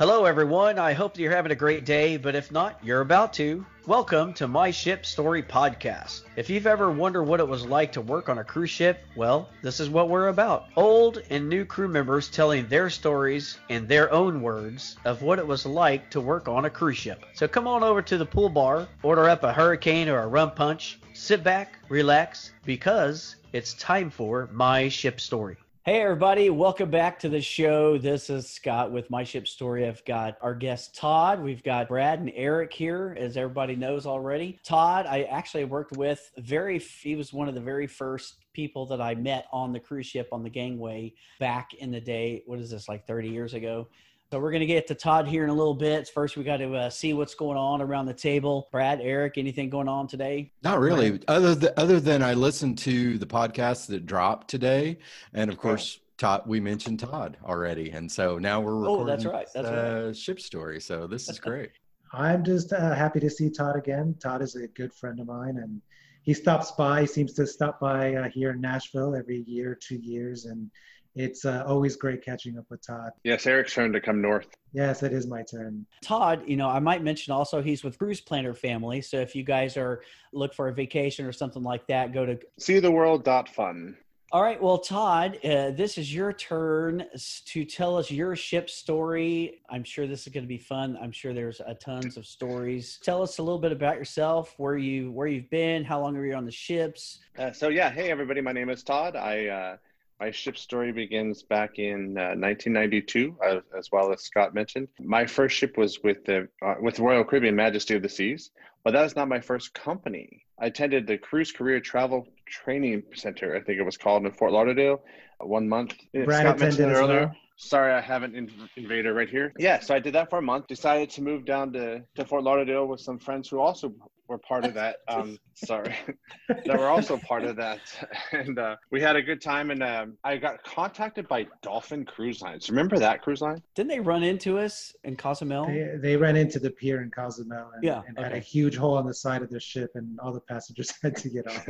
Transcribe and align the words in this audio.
Hello, 0.00 0.24
everyone. 0.24 0.78
I 0.78 0.94
hope 0.94 1.12
that 1.12 1.20
you're 1.20 1.30
having 1.36 1.52
a 1.52 1.54
great 1.54 1.84
day, 1.84 2.16
but 2.16 2.34
if 2.34 2.50
not, 2.50 2.82
you're 2.82 3.02
about 3.02 3.34
to. 3.34 3.66
Welcome 3.86 4.32
to 4.32 4.48
My 4.48 4.70
Ship 4.70 5.04
Story 5.04 5.42
Podcast. 5.42 6.22
If 6.36 6.48
you've 6.48 6.66
ever 6.66 6.90
wondered 6.90 7.24
what 7.24 7.38
it 7.38 7.46
was 7.46 7.66
like 7.66 7.92
to 7.92 8.00
work 8.00 8.30
on 8.30 8.38
a 8.38 8.44
cruise 8.44 8.70
ship, 8.70 9.04
well, 9.14 9.50
this 9.60 9.78
is 9.78 9.90
what 9.90 10.08
we're 10.08 10.28
about. 10.28 10.68
Old 10.74 11.22
and 11.28 11.50
new 11.50 11.66
crew 11.66 11.86
members 11.86 12.30
telling 12.30 12.66
their 12.66 12.88
stories 12.88 13.58
in 13.68 13.86
their 13.86 14.10
own 14.10 14.40
words 14.40 14.96
of 15.04 15.20
what 15.20 15.38
it 15.38 15.46
was 15.46 15.66
like 15.66 16.08
to 16.12 16.20
work 16.22 16.48
on 16.48 16.64
a 16.64 16.70
cruise 16.70 16.96
ship. 16.96 17.22
So 17.34 17.46
come 17.46 17.66
on 17.66 17.82
over 17.82 18.00
to 18.00 18.16
the 18.16 18.24
pool 18.24 18.48
bar, 18.48 18.88
order 19.02 19.28
up 19.28 19.44
a 19.44 19.52
hurricane 19.52 20.08
or 20.08 20.20
a 20.20 20.28
rum 20.28 20.52
punch, 20.52 20.98
sit 21.12 21.44
back, 21.44 21.78
relax, 21.90 22.52
because 22.64 23.36
it's 23.52 23.74
time 23.74 24.08
for 24.08 24.48
My 24.50 24.88
Ship 24.88 25.20
Story. 25.20 25.58
Hey, 25.82 26.02
everybody, 26.02 26.50
welcome 26.50 26.90
back 26.90 27.18
to 27.20 27.30
the 27.30 27.40
show. 27.40 27.96
This 27.96 28.28
is 28.28 28.50
Scott 28.50 28.92
with 28.92 29.08
My 29.08 29.24
Ship 29.24 29.48
Story. 29.48 29.88
I've 29.88 30.04
got 30.04 30.36
our 30.42 30.54
guest 30.54 30.94
Todd. 30.94 31.42
We've 31.42 31.62
got 31.62 31.88
Brad 31.88 32.18
and 32.18 32.30
Eric 32.34 32.70
here, 32.70 33.16
as 33.18 33.38
everybody 33.38 33.76
knows 33.76 34.04
already. 34.04 34.60
Todd, 34.62 35.06
I 35.06 35.22
actually 35.22 35.64
worked 35.64 35.96
with 35.96 36.32
very, 36.36 36.78
he 36.78 37.16
was 37.16 37.32
one 37.32 37.48
of 37.48 37.54
the 37.54 37.62
very 37.62 37.86
first 37.86 38.44
people 38.52 38.84
that 38.88 39.00
I 39.00 39.14
met 39.14 39.46
on 39.54 39.72
the 39.72 39.80
cruise 39.80 40.04
ship 40.04 40.28
on 40.32 40.42
the 40.42 40.50
gangway 40.50 41.14
back 41.38 41.72
in 41.72 41.90
the 41.90 42.00
day. 42.00 42.42
What 42.44 42.58
is 42.58 42.70
this, 42.70 42.86
like 42.86 43.06
30 43.06 43.30
years 43.30 43.54
ago? 43.54 43.88
So 44.32 44.38
we're 44.38 44.52
going 44.52 44.60
to 44.60 44.66
get 44.66 44.86
to 44.86 44.94
Todd 44.94 45.26
here 45.26 45.42
in 45.42 45.50
a 45.50 45.54
little 45.54 45.74
bit. 45.74 46.08
First, 46.08 46.36
we 46.36 46.44
got 46.44 46.58
to 46.58 46.72
uh, 46.72 46.90
see 46.90 47.14
what's 47.14 47.34
going 47.34 47.58
on 47.58 47.82
around 47.82 48.06
the 48.06 48.14
table. 48.14 48.68
Brad, 48.70 49.00
Eric, 49.02 49.38
anything 49.38 49.68
going 49.68 49.88
on 49.88 50.06
today? 50.06 50.52
Not 50.62 50.78
really. 50.78 51.18
Other 51.26 51.56
than, 51.56 51.72
other 51.76 51.98
than 51.98 52.22
I 52.22 52.34
listened 52.34 52.78
to 52.78 53.18
the 53.18 53.26
podcast 53.26 53.88
that 53.88 54.06
dropped 54.06 54.46
today, 54.46 54.98
and 55.34 55.50
of 55.50 55.58
course, 55.58 55.98
Todd. 56.16 56.42
We 56.46 56.60
mentioned 56.60 57.00
Todd 57.00 57.38
already, 57.44 57.90
and 57.90 58.10
so 58.12 58.38
now 58.38 58.60
we're 58.60 58.76
recording. 58.76 59.02
Oh, 59.02 59.04
that's 59.04 59.24
right. 59.24 59.48
That's 59.52 59.66
uh, 59.66 60.02
right. 60.06 60.16
Ship 60.16 60.38
story. 60.38 60.80
So 60.80 61.08
this 61.08 61.28
is 61.28 61.40
great. 61.40 61.72
I'm 62.12 62.44
just 62.44 62.72
uh, 62.72 62.94
happy 62.94 63.18
to 63.18 63.30
see 63.30 63.50
Todd 63.50 63.74
again. 63.74 64.14
Todd 64.22 64.42
is 64.42 64.54
a 64.54 64.68
good 64.68 64.92
friend 64.92 65.18
of 65.18 65.26
mine, 65.26 65.56
and 65.56 65.82
he 66.22 66.34
stops 66.34 66.70
by. 66.70 67.00
He 67.00 67.06
seems 67.08 67.32
to 67.32 67.48
stop 67.48 67.80
by 67.80 68.14
uh, 68.14 68.28
here 68.28 68.50
in 68.50 68.60
Nashville 68.60 69.16
every 69.16 69.42
year, 69.48 69.74
two 69.74 69.96
years, 69.96 70.44
and 70.44 70.70
it's 71.14 71.44
uh, 71.44 71.64
always 71.66 71.96
great 71.96 72.24
catching 72.24 72.58
up 72.58 72.64
with 72.70 72.84
Todd. 72.86 73.10
Yes, 73.24 73.46
Eric's 73.46 73.74
turn 73.74 73.92
to 73.92 74.00
come 74.00 74.20
north. 74.20 74.46
Yes, 74.72 75.02
it 75.02 75.12
is 75.12 75.26
my 75.26 75.42
turn. 75.42 75.86
Todd, 76.02 76.42
you 76.46 76.56
know, 76.56 76.68
I 76.68 76.78
might 76.78 77.02
mention 77.02 77.32
also 77.32 77.60
he's 77.60 77.82
with 77.82 77.98
Cruise 77.98 78.20
Planner 78.20 78.54
Family. 78.54 79.00
So 79.00 79.18
if 79.18 79.34
you 79.34 79.42
guys 79.42 79.76
are 79.76 80.02
look 80.32 80.54
for 80.54 80.68
a 80.68 80.72
vacation 80.72 81.26
or 81.26 81.32
something 81.32 81.62
like 81.62 81.86
that, 81.88 82.12
go 82.12 82.24
to 82.24 82.38
seetheworld.fun. 82.60 83.96
All 84.32 84.42
right, 84.42 84.62
well, 84.62 84.78
Todd, 84.78 85.44
uh, 85.44 85.72
this 85.72 85.98
is 85.98 86.14
your 86.14 86.32
turn 86.32 87.04
to 87.46 87.64
tell 87.64 87.96
us 87.96 88.12
your 88.12 88.36
ship 88.36 88.70
story. 88.70 89.60
I'm 89.68 89.82
sure 89.82 90.06
this 90.06 90.24
is 90.24 90.32
going 90.32 90.44
to 90.44 90.48
be 90.48 90.56
fun. 90.56 90.96
I'm 91.02 91.10
sure 91.10 91.34
there's 91.34 91.60
a 91.66 91.74
tons 91.74 92.16
of 92.16 92.24
stories. 92.24 93.00
Tell 93.02 93.22
us 93.22 93.38
a 93.38 93.42
little 93.42 93.58
bit 93.58 93.72
about 93.72 93.96
yourself, 93.96 94.54
where 94.56 94.76
you 94.76 95.10
where 95.10 95.26
you've 95.26 95.50
been, 95.50 95.82
how 95.82 96.00
long 96.00 96.16
are 96.16 96.24
you 96.24 96.34
on 96.34 96.44
the 96.44 96.52
ships? 96.52 97.18
Uh, 97.36 97.50
so 97.50 97.70
yeah, 97.70 97.90
hey 97.90 98.08
everybody, 98.08 98.40
my 98.40 98.52
name 98.52 98.70
is 98.70 98.84
Todd. 98.84 99.16
I 99.16 99.46
uh, 99.46 99.76
my 100.20 100.30
ship 100.30 100.58
story 100.58 100.92
begins 100.92 101.42
back 101.42 101.78
in 101.78 102.18
uh, 102.18 102.36
1992, 102.36 103.36
as, 103.42 103.62
as, 103.76 103.88
well 103.90 104.12
as 104.12 104.20
Scott 104.20 104.54
mentioned. 104.54 104.88
My 105.00 105.24
first 105.24 105.56
ship 105.56 105.78
was 105.78 106.02
with 106.04 106.24
the 106.26 106.46
uh, 106.62 106.74
with 106.80 106.98
Royal 106.98 107.24
Caribbean 107.24 107.56
Majesty 107.56 107.96
of 107.96 108.02
the 108.02 108.08
Seas, 108.08 108.50
but 108.84 108.92
that 108.92 109.02
was 109.02 109.16
not 109.16 109.28
my 109.28 109.40
first 109.40 109.72
company. 109.72 110.44
I 110.60 110.66
attended 110.66 111.06
the 111.06 111.16
Cruise 111.16 111.52
Career 111.52 111.80
Travel 111.80 112.28
Training 112.46 113.02
Center, 113.14 113.56
I 113.56 113.60
think 113.60 113.78
it 113.78 113.84
was 113.84 113.96
called 113.96 114.26
in 114.26 114.32
Fort 114.32 114.52
Lauderdale, 114.52 115.00
one 115.38 115.68
month. 115.68 115.94
Brad 116.12 116.42
Scott 116.42 116.58
mentioned 116.60 116.92
earlier. 116.92 117.26
Well. 117.26 117.36
Sorry, 117.56 117.92
I 117.92 118.00
have 118.00 118.22
an 118.22 118.48
invader 118.76 119.12
right 119.12 119.28
here. 119.28 119.52
Yeah, 119.58 119.80
so 119.80 119.94
I 119.94 119.98
did 119.98 120.14
that 120.14 120.30
for 120.30 120.38
a 120.38 120.42
month. 120.42 120.66
Decided 120.66 121.10
to 121.10 121.22
move 121.22 121.44
down 121.44 121.74
to, 121.74 122.02
to 122.14 122.24
Fort 122.24 122.42
Lauderdale 122.42 122.86
with 122.86 123.00
some 123.00 123.18
friends 123.18 123.50
who 123.50 123.60
also 123.60 123.92
were 124.30 124.38
part 124.38 124.64
of 124.64 124.72
that. 124.74 124.96
Um, 125.10 125.38
sorry, 125.54 125.96
that 126.48 126.78
were 126.78 126.88
also 126.88 127.18
part 127.18 127.42
of 127.42 127.56
that, 127.56 127.80
and 128.32 128.56
uh, 128.60 128.76
we 128.92 129.00
had 129.00 129.16
a 129.16 129.22
good 129.22 129.40
time. 129.40 129.72
And 129.72 129.82
um, 129.82 130.16
I 130.22 130.36
got 130.36 130.62
contacted 130.62 131.26
by 131.26 131.48
Dolphin 131.62 132.04
Cruise 132.04 132.40
Lines. 132.40 132.70
Remember 132.70 132.96
that 132.96 133.22
cruise 133.22 133.40
line? 133.40 133.60
Didn't 133.74 133.88
they 133.88 133.98
run 133.98 134.22
into 134.22 134.56
us 134.58 134.94
in 135.02 135.16
Cozumel? 135.16 135.66
They, 135.66 135.96
they 136.00 136.16
ran 136.16 136.36
into 136.36 136.60
the 136.60 136.70
pier 136.70 137.02
in 137.02 137.10
Cozumel 137.10 137.72
and, 137.74 137.82
yeah, 137.82 138.02
and 138.06 138.16
okay. 138.16 138.28
had 138.28 138.36
a 138.36 138.38
huge 138.38 138.76
hole 138.76 138.96
on 138.96 139.04
the 139.04 139.14
side 139.14 139.42
of 139.42 139.50
the 139.50 139.58
ship, 139.58 139.90
and 139.96 140.18
all 140.20 140.32
the 140.32 140.40
passengers 140.40 140.92
had 141.02 141.16
to 141.16 141.28
get 141.28 141.48
off. 141.48 141.66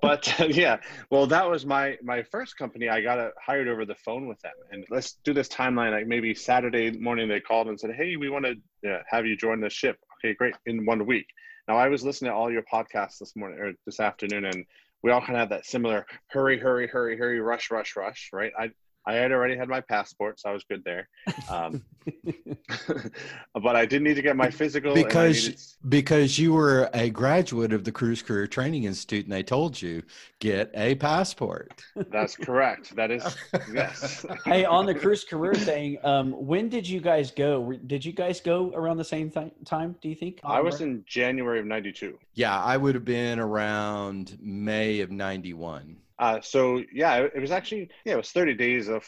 but 0.00 0.40
uh, 0.40 0.46
yeah, 0.46 0.78
well, 1.10 1.26
that 1.26 1.48
was 1.48 1.66
my 1.66 1.98
my 2.02 2.22
first 2.22 2.56
company. 2.56 2.88
I 2.88 3.02
got 3.02 3.32
hired 3.44 3.68
over 3.68 3.84
the 3.84 3.96
phone 3.96 4.28
with 4.28 4.40
them, 4.40 4.54
and 4.70 4.82
let's 4.88 5.18
do 5.24 5.34
this 5.34 5.48
timeline. 5.48 5.92
Like 5.92 6.06
maybe 6.06 6.34
Saturday 6.34 6.90
morning, 6.92 7.28
they 7.28 7.40
called 7.40 7.68
and 7.68 7.78
said, 7.78 7.90
"Hey, 7.94 8.16
we 8.16 8.30
want 8.30 8.46
to 8.46 8.54
yeah, 8.82 9.02
have 9.10 9.26
you 9.26 9.36
join 9.36 9.60
the 9.60 9.68
ship." 9.68 9.98
Okay, 10.18 10.34
great, 10.34 10.54
in 10.66 10.84
one 10.84 11.06
week. 11.06 11.26
Now, 11.66 11.76
I 11.76 11.88
was 11.88 12.04
listening 12.04 12.30
to 12.30 12.34
all 12.34 12.50
your 12.50 12.62
podcasts 12.62 13.18
this 13.18 13.36
morning 13.36 13.58
or 13.58 13.72
this 13.84 14.00
afternoon, 14.00 14.46
and 14.46 14.64
we 15.02 15.10
all 15.10 15.20
kind 15.20 15.34
of 15.34 15.40
have 15.40 15.50
that 15.50 15.66
similar 15.66 16.06
hurry, 16.28 16.58
hurry, 16.58 16.86
hurry, 16.86 17.16
hurry, 17.16 17.40
rush, 17.40 17.70
rush, 17.70 17.96
rush, 17.96 18.30
right? 18.32 18.52
I, 18.58 18.70
I 19.08 19.14
had 19.14 19.32
already 19.32 19.56
had 19.56 19.70
my 19.70 19.80
passport, 19.80 20.38
so 20.38 20.50
I 20.50 20.52
was 20.52 20.64
good 20.64 20.84
there. 20.84 21.08
Um, 21.48 21.82
but 23.54 23.74
I 23.74 23.86
did 23.86 24.02
need 24.02 24.14
to 24.14 24.22
get 24.22 24.36
my 24.36 24.50
physical 24.50 24.92
because 24.92 25.48
needed... 25.48 25.62
because 25.88 26.38
you 26.38 26.52
were 26.52 26.90
a 26.92 27.08
graduate 27.08 27.72
of 27.72 27.84
the 27.84 27.92
Cruise 27.92 28.20
Career 28.20 28.46
Training 28.46 28.84
Institute, 28.84 29.24
and 29.24 29.32
they 29.32 29.42
told 29.42 29.80
you 29.80 30.02
get 30.40 30.70
a 30.74 30.94
passport. 30.96 31.82
That's 32.10 32.36
correct. 32.36 32.94
That 32.96 33.10
is 33.10 33.24
yes. 33.72 34.26
hey, 34.44 34.66
on 34.66 34.84
the 34.84 34.94
cruise 34.94 35.24
career 35.24 35.54
thing, 35.54 35.96
um, 36.04 36.32
when 36.32 36.68
did 36.68 36.86
you 36.86 37.00
guys 37.00 37.30
go? 37.30 37.72
Did 37.86 38.04
you 38.04 38.12
guys 38.12 38.42
go 38.42 38.72
around 38.74 38.98
the 38.98 39.04
same 39.04 39.30
th- 39.30 39.52
time? 39.64 39.96
Do 40.02 40.10
you 40.10 40.16
think? 40.16 40.40
I 40.44 40.60
was 40.60 40.82
in 40.82 41.02
January 41.06 41.60
of 41.60 41.64
'92. 41.64 42.18
Yeah, 42.34 42.60
I 42.60 42.76
would 42.76 42.94
have 42.94 43.06
been 43.06 43.38
around 43.38 44.36
May 44.38 45.00
of 45.00 45.10
'91. 45.10 45.96
Uh, 46.18 46.40
so 46.40 46.82
yeah, 46.92 47.18
it 47.18 47.40
was 47.40 47.50
actually 47.50 47.88
yeah, 48.04 48.14
it 48.14 48.16
was 48.16 48.30
30 48.30 48.54
days 48.54 48.88
of 48.88 49.04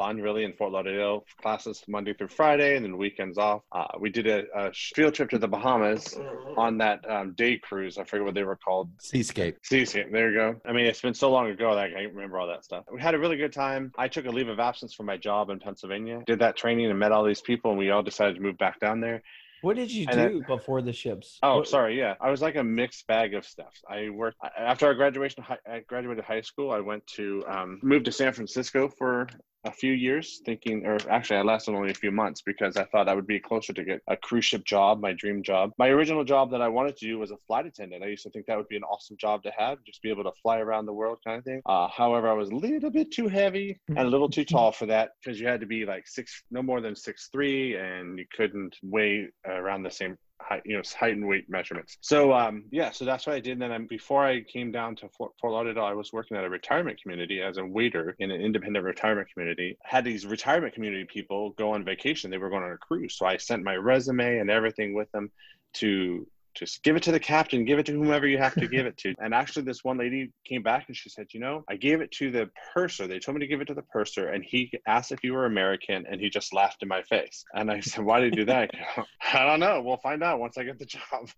fun 0.00 0.20
really 0.20 0.44
in 0.44 0.52
Fort 0.54 0.72
Lauderdale. 0.72 1.26
Classes 1.42 1.82
Monday 1.86 2.14
through 2.14 2.28
Friday, 2.28 2.76
and 2.76 2.84
then 2.84 2.96
weekends 2.96 3.36
off. 3.36 3.62
Uh, 3.70 3.84
we 3.98 4.08
did 4.08 4.26
a, 4.26 4.44
a, 4.54 4.72
field 4.72 5.14
trip 5.14 5.28
to 5.30 5.38
the 5.38 5.48
Bahamas 5.48 6.16
on 6.56 6.78
that 6.78 7.08
um, 7.10 7.34
day 7.34 7.58
cruise. 7.58 7.98
I 7.98 8.04
forget 8.04 8.24
what 8.24 8.34
they 8.34 8.42
were 8.42 8.56
called. 8.56 8.90
Seascape. 9.00 9.58
Seascape. 9.62 10.10
There 10.10 10.30
you 10.30 10.36
go. 10.36 10.60
I 10.64 10.72
mean, 10.72 10.86
it's 10.86 11.02
been 11.02 11.14
so 11.14 11.30
long 11.30 11.50
ago 11.50 11.74
that 11.74 11.84
I 11.84 11.90
can't 11.90 12.14
remember 12.14 12.38
all 12.38 12.48
that 12.48 12.64
stuff. 12.64 12.84
We 12.90 13.00
had 13.00 13.14
a 13.14 13.18
really 13.18 13.36
good 13.36 13.52
time. 13.52 13.92
I 13.98 14.08
took 14.08 14.26
a 14.26 14.30
leave 14.30 14.48
of 14.48 14.58
absence 14.58 14.94
from 14.94 15.06
my 15.06 15.18
job 15.18 15.50
in 15.50 15.58
Pennsylvania. 15.58 16.22
Did 16.26 16.38
that 16.38 16.56
training 16.56 16.86
and 16.86 16.98
met 16.98 17.12
all 17.12 17.24
these 17.24 17.42
people, 17.42 17.70
and 17.70 17.78
we 17.78 17.90
all 17.90 18.02
decided 18.02 18.36
to 18.36 18.40
move 18.40 18.56
back 18.56 18.80
down 18.80 19.00
there. 19.00 19.22
What 19.62 19.76
did 19.76 19.92
you 19.92 20.06
do 20.06 20.42
before 20.46 20.80
the 20.80 20.92
ships? 20.92 21.38
Oh, 21.42 21.58
what? 21.58 21.68
sorry. 21.68 21.98
Yeah, 21.98 22.14
I 22.20 22.30
was 22.30 22.40
like 22.40 22.56
a 22.56 22.64
mixed 22.64 23.06
bag 23.06 23.34
of 23.34 23.44
stuff. 23.44 23.74
I 23.88 24.08
worked 24.10 24.38
after 24.58 24.90
I 24.90 24.94
graduation. 24.94 25.44
I 25.66 25.80
graduated 25.80 26.24
high 26.24 26.40
school. 26.40 26.70
I 26.70 26.80
went 26.80 27.06
to 27.08 27.44
um, 27.46 27.78
moved 27.82 28.06
to 28.06 28.12
San 28.12 28.32
Francisco 28.32 28.88
for 28.88 29.28
a 29.64 29.72
few 29.72 29.92
years 29.92 30.40
thinking 30.44 30.86
or 30.86 30.96
actually 31.10 31.36
i 31.36 31.42
lasted 31.42 31.74
only 31.74 31.90
a 31.90 31.94
few 31.94 32.10
months 32.10 32.40
because 32.42 32.76
i 32.76 32.84
thought 32.84 33.08
i 33.08 33.14
would 33.14 33.26
be 33.26 33.38
closer 33.38 33.72
to 33.72 33.84
get 33.84 34.00
a 34.08 34.16
cruise 34.16 34.44
ship 34.44 34.64
job 34.64 35.00
my 35.00 35.12
dream 35.12 35.42
job. 35.42 35.70
My 35.78 35.88
original 35.88 36.24
job 36.24 36.50
that 36.52 36.62
i 36.62 36.68
wanted 36.68 36.96
to 36.98 37.06
do 37.06 37.18
was 37.18 37.30
a 37.30 37.36
flight 37.46 37.66
attendant. 37.66 38.02
I 38.02 38.06
used 38.06 38.22
to 38.24 38.30
think 38.30 38.46
that 38.46 38.56
would 38.56 38.68
be 38.68 38.76
an 38.76 38.82
awesome 38.84 39.16
job 39.18 39.42
to 39.42 39.52
have 39.56 39.78
just 39.84 40.02
be 40.02 40.10
able 40.10 40.24
to 40.24 40.32
fly 40.42 40.58
around 40.58 40.86
the 40.86 40.92
world 40.92 41.18
kind 41.24 41.38
of 41.38 41.44
thing. 41.44 41.60
Uh, 41.66 41.88
however 41.88 42.28
i 42.28 42.32
was 42.32 42.50
a 42.50 42.54
little 42.54 42.90
bit 42.90 43.10
too 43.10 43.28
heavy 43.28 43.78
and 43.88 43.98
a 43.98 44.04
little 44.04 44.28
too 44.28 44.44
tall 44.44 44.72
for 44.72 44.86
that 44.86 45.10
because 45.22 45.40
you 45.40 45.46
had 45.46 45.60
to 45.60 45.66
be 45.66 45.84
like 45.84 46.06
six 46.06 46.42
no 46.50 46.62
more 46.62 46.80
than 46.80 46.96
six 46.96 47.28
three 47.32 47.76
and 47.76 48.18
you 48.18 48.24
couldn't 48.34 48.76
weigh 48.82 49.28
around 49.46 49.82
the 49.82 49.90
same 49.90 50.16
you 50.64 50.76
know, 50.76 50.82
height 50.98 51.14
and 51.16 51.26
weight 51.26 51.48
measurements. 51.48 51.98
So 52.00 52.32
um, 52.32 52.64
yeah, 52.70 52.90
so 52.90 53.04
that's 53.04 53.26
what 53.26 53.36
I 53.36 53.40
did. 53.40 53.52
And 53.52 53.62
then 53.62 53.72
um, 53.72 53.86
before 53.86 54.24
I 54.24 54.42
came 54.42 54.72
down 54.72 54.96
to 54.96 55.08
Fort, 55.08 55.32
Fort 55.40 55.52
Lauderdale, 55.52 55.84
I 55.84 55.92
was 55.92 56.12
working 56.12 56.36
at 56.36 56.44
a 56.44 56.48
retirement 56.48 57.00
community 57.00 57.40
as 57.42 57.56
a 57.56 57.64
waiter 57.64 58.16
in 58.18 58.30
an 58.30 58.40
independent 58.40 58.84
retirement 58.84 59.28
community. 59.32 59.76
Had 59.82 60.04
these 60.04 60.26
retirement 60.26 60.74
community 60.74 61.04
people 61.04 61.50
go 61.50 61.74
on 61.74 61.84
vacation. 61.84 62.30
They 62.30 62.38
were 62.38 62.50
going 62.50 62.64
on 62.64 62.72
a 62.72 62.78
cruise, 62.78 63.16
so 63.16 63.26
I 63.26 63.36
sent 63.36 63.62
my 63.62 63.76
resume 63.76 64.38
and 64.38 64.50
everything 64.50 64.94
with 64.94 65.10
them 65.12 65.30
to 65.74 66.26
just 66.60 66.82
give 66.82 66.94
it 66.94 67.02
to 67.04 67.10
the 67.10 67.18
captain, 67.18 67.64
give 67.64 67.78
it 67.78 67.86
to 67.86 67.92
whomever 67.92 68.26
you 68.26 68.36
have 68.36 68.54
to 68.54 68.68
give 68.68 68.84
it 68.84 68.96
to. 68.98 69.14
And 69.20 69.34
actually, 69.34 69.64
this 69.64 69.82
one 69.82 69.98
lady 69.98 70.30
came 70.46 70.62
back 70.62 70.84
and 70.88 70.96
she 70.96 71.08
said, 71.08 71.26
You 71.32 71.40
know, 71.40 71.64
I 71.68 71.76
gave 71.76 72.00
it 72.02 72.10
to 72.12 72.30
the 72.30 72.50
purser. 72.74 73.06
They 73.06 73.18
told 73.18 73.36
me 73.36 73.40
to 73.40 73.46
give 73.46 73.60
it 73.62 73.66
to 73.68 73.74
the 73.74 73.82
purser. 73.82 74.28
And 74.28 74.44
he 74.44 74.70
asked 74.86 75.10
if 75.10 75.24
you 75.24 75.32
were 75.32 75.46
American 75.46 76.04
and 76.06 76.20
he 76.20 76.28
just 76.28 76.52
laughed 76.52 76.82
in 76.82 76.88
my 76.88 77.02
face. 77.02 77.44
And 77.54 77.70
I 77.70 77.80
said, 77.80 78.04
Why 78.04 78.20
did 78.20 78.34
you 78.34 78.42
do 78.42 78.44
that? 78.46 78.70
I 79.32 79.46
don't 79.46 79.60
know. 79.60 79.80
We'll 79.82 79.96
find 79.96 80.22
out 80.22 80.38
once 80.38 80.58
I 80.58 80.64
get 80.64 80.78
the 80.78 80.86
job. 80.86 81.00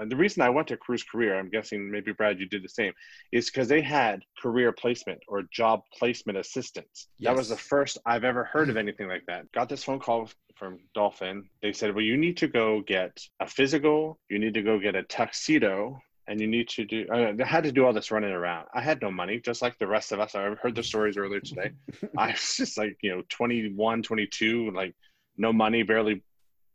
And 0.00 0.08
the 0.08 0.14
reason 0.14 0.42
I 0.42 0.50
went 0.50 0.68
to 0.68 0.76
Cruise 0.76 1.02
Career, 1.02 1.36
I'm 1.36 1.50
guessing 1.50 1.90
maybe 1.90 2.12
Brad, 2.12 2.38
you 2.38 2.46
did 2.46 2.62
the 2.62 2.68
same, 2.68 2.92
is 3.32 3.46
because 3.46 3.66
they 3.66 3.80
had 3.80 4.22
career 4.40 4.70
placement 4.70 5.18
or 5.26 5.42
job 5.52 5.80
placement 5.92 6.38
assistance. 6.38 7.08
Yes. 7.18 7.30
That 7.30 7.36
was 7.36 7.48
the 7.48 7.56
first 7.56 7.98
I've 8.06 8.22
ever 8.22 8.44
heard 8.44 8.70
of 8.70 8.76
anything 8.76 9.08
like 9.08 9.24
that. 9.26 9.50
Got 9.50 9.68
this 9.68 9.82
phone 9.82 9.98
call 9.98 10.30
from 10.58 10.78
Dolphin. 10.94 11.48
They 11.62 11.72
said, 11.72 11.94
well, 11.94 12.04
you 12.04 12.16
need 12.16 12.36
to 12.38 12.48
go 12.48 12.82
get 12.86 13.18
a 13.40 13.46
physical, 13.46 14.18
you 14.28 14.38
need 14.38 14.54
to 14.54 14.62
go 14.62 14.78
get 14.78 14.96
a 14.96 15.02
tuxedo, 15.04 16.00
and 16.26 16.40
you 16.40 16.46
need 16.46 16.68
to 16.68 16.84
do 16.84 17.06
uh, 17.10 17.32
I 17.42 17.46
had 17.46 17.64
to 17.64 17.72
do 17.72 17.86
all 17.86 17.92
this 17.92 18.10
running 18.10 18.30
around. 18.30 18.66
I 18.74 18.82
had 18.82 19.00
no 19.00 19.10
money, 19.10 19.40
just 19.42 19.62
like 19.62 19.78
the 19.78 19.86
rest 19.86 20.12
of 20.12 20.20
us. 20.20 20.34
I 20.34 20.54
heard 20.62 20.74
the 20.74 20.82
stories 20.82 21.16
earlier 21.16 21.40
today. 21.40 21.70
I 22.18 22.32
was 22.32 22.56
just 22.56 22.76
like, 22.76 22.98
you 23.02 23.10
know, 23.10 23.22
21, 23.30 24.02
22, 24.02 24.70
like 24.72 24.94
no 25.38 25.52
money, 25.52 25.82
barely 25.82 26.22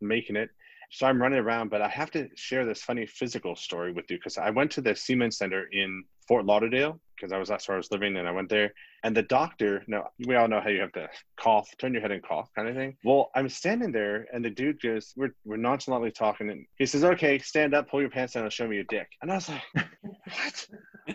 making 0.01 0.35
it. 0.35 0.49
So 0.89 1.07
I'm 1.07 1.21
running 1.21 1.39
around, 1.39 1.69
but 1.69 1.81
I 1.81 1.87
have 1.87 2.11
to 2.11 2.29
share 2.35 2.65
this 2.65 2.81
funny 2.81 3.05
physical 3.05 3.55
story 3.55 3.93
with 3.93 4.09
you 4.09 4.17
because 4.17 4.37
I 4.37 4.49
went 4.49 4.71
to 4.71 4.81
the 4.81 4.95
Siemens 4.95 5.37
Center 5.37 5.67
in 5.71 6.03
Fort 6.27 6.45
Lauderdale 6.45 6.99
because 7.15 7.31
I 7.31 7.37
was 7.37 7.49
that's 7.49 7.67
where 7.67 7.75
I 7.75 7.77
was 7.77 7.91
living 7.91 8.17
and 8.17 8.27
I 8.27 8.31
went 8.31 8.49
there. 8.49 8.73
And 9.03 9.15
the 9.15 9.23
doctor, 9.23 9.83
no, 9.87 10.07
we 10.27 10.35
all 10.35 10.47
know 10.47 10.61
how 10.61 10.69
you 10.69 10.81
have 10.81 10.91
to 10.93 11.09
cough, 11.37 11.69
turn 11.77 11.93
your 11.93 12.01
head 12.01 12.11
and 12.11 12.23
cough 12.23 12.49
kind 12.55 12.67
of 12.67 12.75
thing. 12.75 12.95
Well, 13.03 13.31
I'm 13.35 13.49
standing 13.49 13.91
there 13.91 14.27
and 14.33 14.43
the 14.43 14.49
dude 14.49 14.79
just 14.79 15.15
we're 15.15 15.33
we're 15.45 15.57
nonchalantly 15.57 16.11
talking 16.11 16.49
and 16.49 16.65
he 16.77 16.85
says, 16.85 17.03
Okay, 17.03 17.39
stand 17.39 17.73
up, 17.73 17.89
pull 17.89 18.01
your 18.01 18.09
pants 18.09 18.33
down 18.33 18.43
and 18.43 18.51
show 18.53 18.67
me 18.67 18.75
your 18.75 18.85
dick. 18.85 19.07
And 19.21 19.31
I 19.31 19.35
was 19.35 19.49
like, 19.49 19.61
What? 20.01 20.67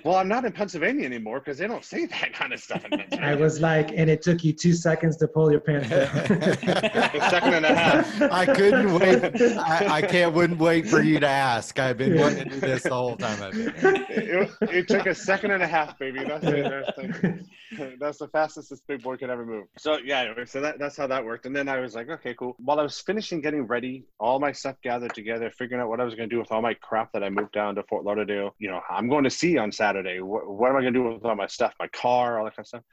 Well, 0.05 0.17
I'm 0.17 0.29
not 0.29 0.45
in 0.45 0.53
Pennsylvania 0.53 1.05
anymore 1.05 1.41
because 1.41 1.59
they 1.59 1.67
don't 1.67 1.85
say 1.85 2.07
that 2.07 2.33
kind 2.33 2.53
of 2.53 2.61
stuff 2.61 2.85
in 2.85 2.91
Pennsylvania. 2.91 3.27
I 3.27 3.35
was 3.35 3.61
like, 3.61 3.91
and 3.91 4.11
it 4.11 4.23
took 4.23 4.45
you 4.45 4.53
two 4.53 4.73
seconds 4.73 5.17
to 5.19 5.29
pull 5.29 5.51
your 5.51 5.61
pants 5.61 5.89
down. 5.89 6.07
a 6.09 7.31
second 7.31 7.55
and 7.55 7.67
a 7.67 7.75
half. 7.75 8.23
I 8.23 8.47
couldn't 8.47 8.95
wait. 8.95 9.59
I, 9.59 9.87
I 9.97 10.03
can't 10.03 10.35
wouldn't 10.35 10.61
wait 10.61 10.87
for 10.89 11.01
you 11.01 11.21
to 11.21 11.29
ask. 11.29 11.79
I've 11.79 11.99
been 11.99 12.19
wanting 12.19 12.45
to 12.45 12.51
do 12.51 12.61
this 12.61 12.83
the 12.83 12.95
whole 12.95 13.17
time 13.17 13.43
I've 13.43 13.53
been. 13.53 14.05
here. 14.07 14.49
It, 14.61 14.71
it 14.71 14.89
took 14.89 15.07
a 15.07 15.15
second 15.15 15.53
and 15.53 15.63
a 15.63 15.67
half, 15.67 15.99
baby. 15.99 16.25
That's 16.25 16.45
it. 16.45 16.63
That's 16.65 17.21
the, 17.21 17.97
that's 17.99 18.19
the 18.19 18.29
fastest 18.29 18.71
this 18.71 18.81
big 18.81 19.03
boy 19.03 19.17
could 19.17 19.31
ever 19.31 19.45
move. 19.45 19.67
So 19.77 19.99
yeah, 20.05 20.33
so 20.45 20.61
that, 20.61 20.79
that's 20.79 20.97
how 20.97 21.07
that 21.07 21.25
worked. 21.25 21.47
And 21.47 21.55
then 21.55 21.69
I 21.69 21.81
was 21.81 21.95
like, 21.95 22.09
okay, 22.09 22.35
cool. 22.35 22.57
While 22.59 22.81
I 22.81 22.83
was 22.83 22.99
finishing 23.01 23.41
getting 23.41 23.67
ready, 23.67 24.05
all 24.19 24.39
my 24.39 24.53
stuff 24.53 24.77
gathered 24.83 25.15
together, 25.15 25.51
figuring 25.51 25.83
out 25.83 25.89
what 25.89 26.01
I 26.01 26.05
was 26.05 26.15
going 26.15 26.29
to 26.29 26.35
do 26.35 26.39
with 26.39 26.51
all 26.53 26.63
my 26.63 26.75
crap 26.75 27.13
that 27.13 27.23
I 27.23 27.31
moved 27.31 27.53
down 27.53 27.75
to 27.77 27.83
Fort 27.85 28.05
Lauderdale. 28.05 28.55
You 28.59 28.71
know, 28.71 28.81
I'm 28.91 29.09
going 29.09 29.25
to 29.25 29.31
sea 29.31 29.59
on 29.59 29.73
Saturday. 29.79 30.21
What, 30.21 30.43
what 30.59 30.69
am 30.71 30.77
I 30.77 30.81
going 30.83 30.93
to 30.93 30.99
do 31.01 31.05
with 31.15 31.25
all 31.25 31.37
my 31.37 31.47
stuff, 31.47 31.73
my 31.81 31.89
car, 31.89 32.39
all 32.39 32.45
that 32.45 32.57
kind 32.57 32.65
of 32.65 32.69
stuff? 32.69 32.85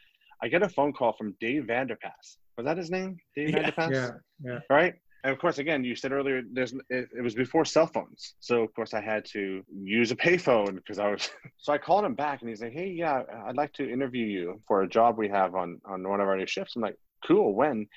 I 0.42 0.48
get 0.48 0.64
a 0.64 0.70
phone 0.70 0.94
call 0.94 1.14
from 1.18 1.36
Dave 1.42 1.64
Vanderpass. 1.64 2.26
Was 2.58 2.66
that 2.66 2.78
his 2.78 2.90
name? 2.98 3.18
Dave 3.36 3.50
Yeah. 3.50 3.58
Vanderpass? 3.60 3.92
yeah, 3.92 4.12
yeah. 4.52 4.60
right? 4.70 4.94
And 5.26 5.34
of 5.34 5.40
course, 5.40 5.58
again, 5.58 5.84
you 5.84 5.96
said 5.96 6.12
earlier, 6.12 6.44
there's 6.54 6.74
it, 6.98 7.10
it 7.18 7.24
was 7.24 7.34
before 7.34 7.66
cell 7.66 7.88
phones, 7.88 8.36
so 8.40 8.62
of 8.62 8.72
course 8.76 8.94
I 8.94 9.02
had 9.02 9.26
to 9.34 9.64
use 10.00 10.12
a 10.12 10.16
payphone 10.16 10.76
because 10.76 11.00
I 11.00 11.08
was. 11.10 11.32
so 11.58 11.74
I 11.74 11.80
called 11.80 12.06
him 12.06 12.14
back, 12.14 12.42
and 12.42 12.50
he's 12.52 12.62
like, 12.62 12.74
"Hey, 12.74 12.90
yeah, 12.90 13.24
I'd 13.48 13.58
like 13.58 13.74
to 13.80 13.92
interview 13.92 14.28
you 14.38 14.62
for 14.68 14.84
a 14.84 14.88
job 14.88 15.18
we 15.18 15.28
have 15.30 15.56
on 15.56 15.82
on 15.84 16.08
one 16.08 16.22
of 16.22 16.28
our 16.28 16.38
new 16.38 16.46
ships." 16.46 16.76
I'm 16.76 16.84
like, 16.84 16.98
"Cool, 17.28 17.56
when?" 17.56 17.88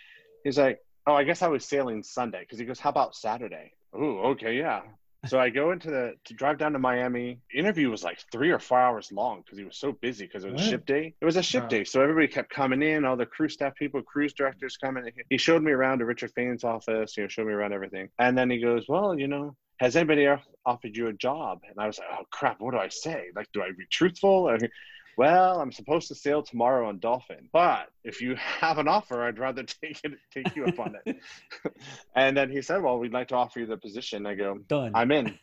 He's 0.43 0.58
like, 0.58 0.79
"Oh, 1.06 1.12
I 1.20 1.25
guess 1.25 1.43
I 1.43 1.49
was 1.49 1.67
sailing 1.67 2.02
Sunday." 2.02 2.40
Because 2.40 2.58
he 2.58 2.64
goes, 2.64 2.81
"How 2.81 2.88
about 2.96 3.14
Saturday?" 3.14 3.73
Oh, 3.93 4.31
okay, 4.32 4.56
yeah. 4.56 4.81
So 5.28 5.38
I 5.38 5.50
go 5.50 5.72
into 5.72 5.90
the 5.90 6.14
to 6.25 6.34
drive 6.34 6.58
down 6.58 6.72
to 6.72 6.78
Miami. 6.78 7.38
Interview 7.52 7.90
was 7.90 8.02
like 8.02 8.19
three 8.32 8.50
or 8.50 8.58
four 8.58 8.78
hours 8.78 9.12
long 9.12 9.42
because 9.44 9.58
he 9.58 9.64
was 9.64 9.76
so 9.76 9.92
busy 9.92 10.26
because 10.26 10.44
it 10.44 10.50
was 10.52 10.60
What? 10.60 10.70
ship 10.70 10.86
day. 10.86 11.14
It 11.20 11.25
was 11.25 11.36
a 11.36 11.42
ship 11.42 11.64
Wow. 11.64 11.69
day, 11.69 11.84
so 11.84 12.00
everybody 12.00 12.28
kept 12.28 12.50
coming 12.50 12.82
in. 12.82 13.04
All 13.04 13.16
the 13.16 13.26
crew 13.26 13.48
staff 13.48 13.75
people, 13.76 14.02
cruise 14.02 14.32
directors 14.32 14.76
coming. 14.76 15.04
He 15.28 15.38
showed 15.38 15.62
me 15.62 15.72
around 15.72 15.98
to 15.98 16.06
Richard 16.06 16.32
Fain's 16.34 16.64
office. 16.64 17.16
You 17.16 17.25
know, 17.25 17.28
showed 17.28 17.46
me 17.46 17.52
around 17.52 17.72
everything. 17.72 18.08
And 18.19 18.36
then 18.36 18.50
he 18.50 18.58
goes, 18.58 18.86
"Well, 18.88 19.19
you 19.19 19.28
know, 19.28 19.54
has 19.80 19.96
anybody 19.96 20.26
else 20.26 20.42
offered 20.64 20.96
you 20.96 21.08
a 21.08 21.12
job?" 21.12 21.60
And 21.69 21.78
I 21.78 21.86
was 21.86 21.98
like, 21.98 22.08
"Oh 22.12 22.25
crap, 22.30 22.60
what 22.60 22.72
do 22.72 22.78
I 22.78 22.88
say? 22.88 23.26
Like, 23.36 23.48
do 23.52 23.62
I 23.62 23.70
be 23.76 23.86
truthful?" 23.90 24.48
Well, 25.19 25.61
I'm 25.61 25.73
supposed 25.73 26.06
to 26.09 26.15
sail 26.15 26.44
tomorrow 26.44 26.88
on 26.88 27.00
Dolphin, 27.00 27.49
but 27.53 27.88
if 28.05 28.20
you 28.20 28.37
have 28.61 28.79
an 28.79 28.87
offer, 28.87 29.25
I'd 29.25 29.41
rather 29.41 29.65
take 29.82 30.00
it, 30.05 30.12
take 30.32 30.55
you 30.55 30.65
up 30.65 30.79
on 30.79 30.94
it. 31.05 31.17
and 32.15 32.37
then 32.37 32.50
he 32.53 32.62
said, 32.62 32.81
"Well, 32.82 33.00
we'd 33.00 33.12
like 33.12 33.26
to 33.29 33.35
offer 33.35 33.59
you 33.59 33.67
the 33.67 33.76
position." 33.76 34.26
I 34.26 34.37
go, 34.37 34.59
Done. 34.69 34.93
I'm 34.94 35.11
in. 35.11 35.37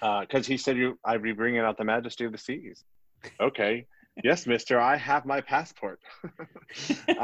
Because 0.00 0.44
he 0.44 0.56
said 0.56 0.76
you, 0.76 0.98
I'd 1.04 1.22
be 1.22 1.32
bringing 1.32 1.60
out 1.60 1.78
the 1.78 1.84
majesty 1.84 2.24
of 2.24 2.32
the 2.32 2.38
seas. 2.38 2.82
Okay. 3.38 3.86
yes, 4.24 4.44
mister, 4.46 4.80
I 4.80 4.96
have 4.96 5.24
my 5.24 5.40
passport. 5.40 6.00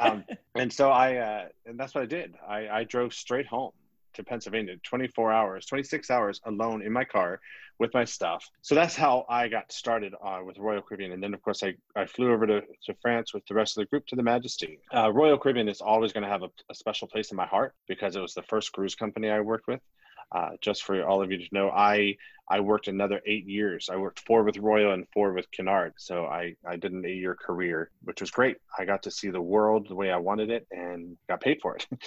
um, 0.01 0.25
and 0.55 0.73
so 0.73 0.91
I, 0.91 1.17
uh, 1.17 1.45
and 1.65 1.81
that's 1.81 1.97
what 1.97 2.03
I 2.05 2.07
did. 2.07 2.35
I, 2.47 2.69
I 2.69 2.85
drove 2.85 3.12
straight 3.12 3.47
home 3.47 3.73
to 4.17 4.25
Pennsylvania, 4.25 4.77
24 4.83 5.33
hours, 5.33 5.67
26 5.67 6.11
hours 6.11 6.41
alone 6.45 6.83
in 6.83 6.93
my 6.93 7.05
car 7.05 7.41
with 7.79 7.93
my 7.95 8.05
stuff. 8.05 8.49
So 8.63 8.75
that's 8.75 8.97
how 8.97 9.27
I 9.29 9.49
got 9.49 9.71
started 9.71 10.15
uh, 10.23 10.41
with 10.45 10.59
Royal 10.59 10.83
Caribbean. 10.83 11.13
And 11.13 11.23
then, 11.23 11.35
of 11.35 11.43
course, 11.43 11.63
I, 11.63 11.75
I 11.95 12.07
flew 12.07 12.33
over 12.33 12.47
to, 12.47 12.63
to 12.85 12.95
France 13.03 13.35
with 13.35 13.47
the 13.47 13.55
rest 13.55 13.77
of 13.77 13.83
the 13.83 13.87
group 13.87 14.07
to 14.07 14.17
the 14.17 14.23
Majesty. 14.23 14.79
Uh, 14.95 15.13
Royal 15.13 15.39
Caribbean 15.39 15.69
is 15.69 15.81
always 15.81 16.13
going 16.13 16.25
to 16.25 16.31
have 16.31 16.43
a, 16.43 16.51
a 16.71 16.75
special 16.75 17.09
place 17.09 17.31
in 17.31 17.37
my 17.37 17.47
heart 17.47 17.75
because 17.87 18.17
it 18.17 18.21
was 18.21 18.35
the 18.35 18.43
first 18.43 18.73
cruise 18.73 18.95
company 18.95 19.31
I 19.31 19.41
worked 19.41 19.67
with. 19.67 19.81
Uh, 20.33 20.51
just 20.61 20.83
for 20.83 21.05
all 21.07 21.23
of 21.23 21.31
you 21.31 21.39
to 21.39 21.47
know, 21.53 21.71
I 21.71 22.17
I 22.49 22.61
worked 22.61 22.89
another 22.89 23.21
eight 23.27 23.47
years. 23.47 23.89
I 23.91 23.97
worked 23.97 24.21
four 24.21 24.45
with 24.45 24.57
Royal 24.59 24.93
and 24.93 25.07
four 25.12 25.33
with 25.33 25.51
Cunard. 25.51 25.95
So 25.99 26.27
I, 26.27 26.55
I 26.65 26.77
did 26.77 26.93
an 26.93 27.05
eight 27.05 27.17
year 27.19 27.35
career, 27.35 27.91
which 28.05 28.21
was 28.21 28.31
great. 28.31 28.59
I 28.79 28.85
got 28.85 29.03
to 29.05 29.11
see 29.11 29.31
the 29.31 29.41
world 29.41 29.89
the 29.89 29.97
way 29.97 30.11
I 30.11 30.19
wanted 30.19 30.51
it 30.51 30.67
and 30.71 31.17
got 31.29 31.41
paid 31.41 31.59
for 31.61 31.77
it. 31.77 31.87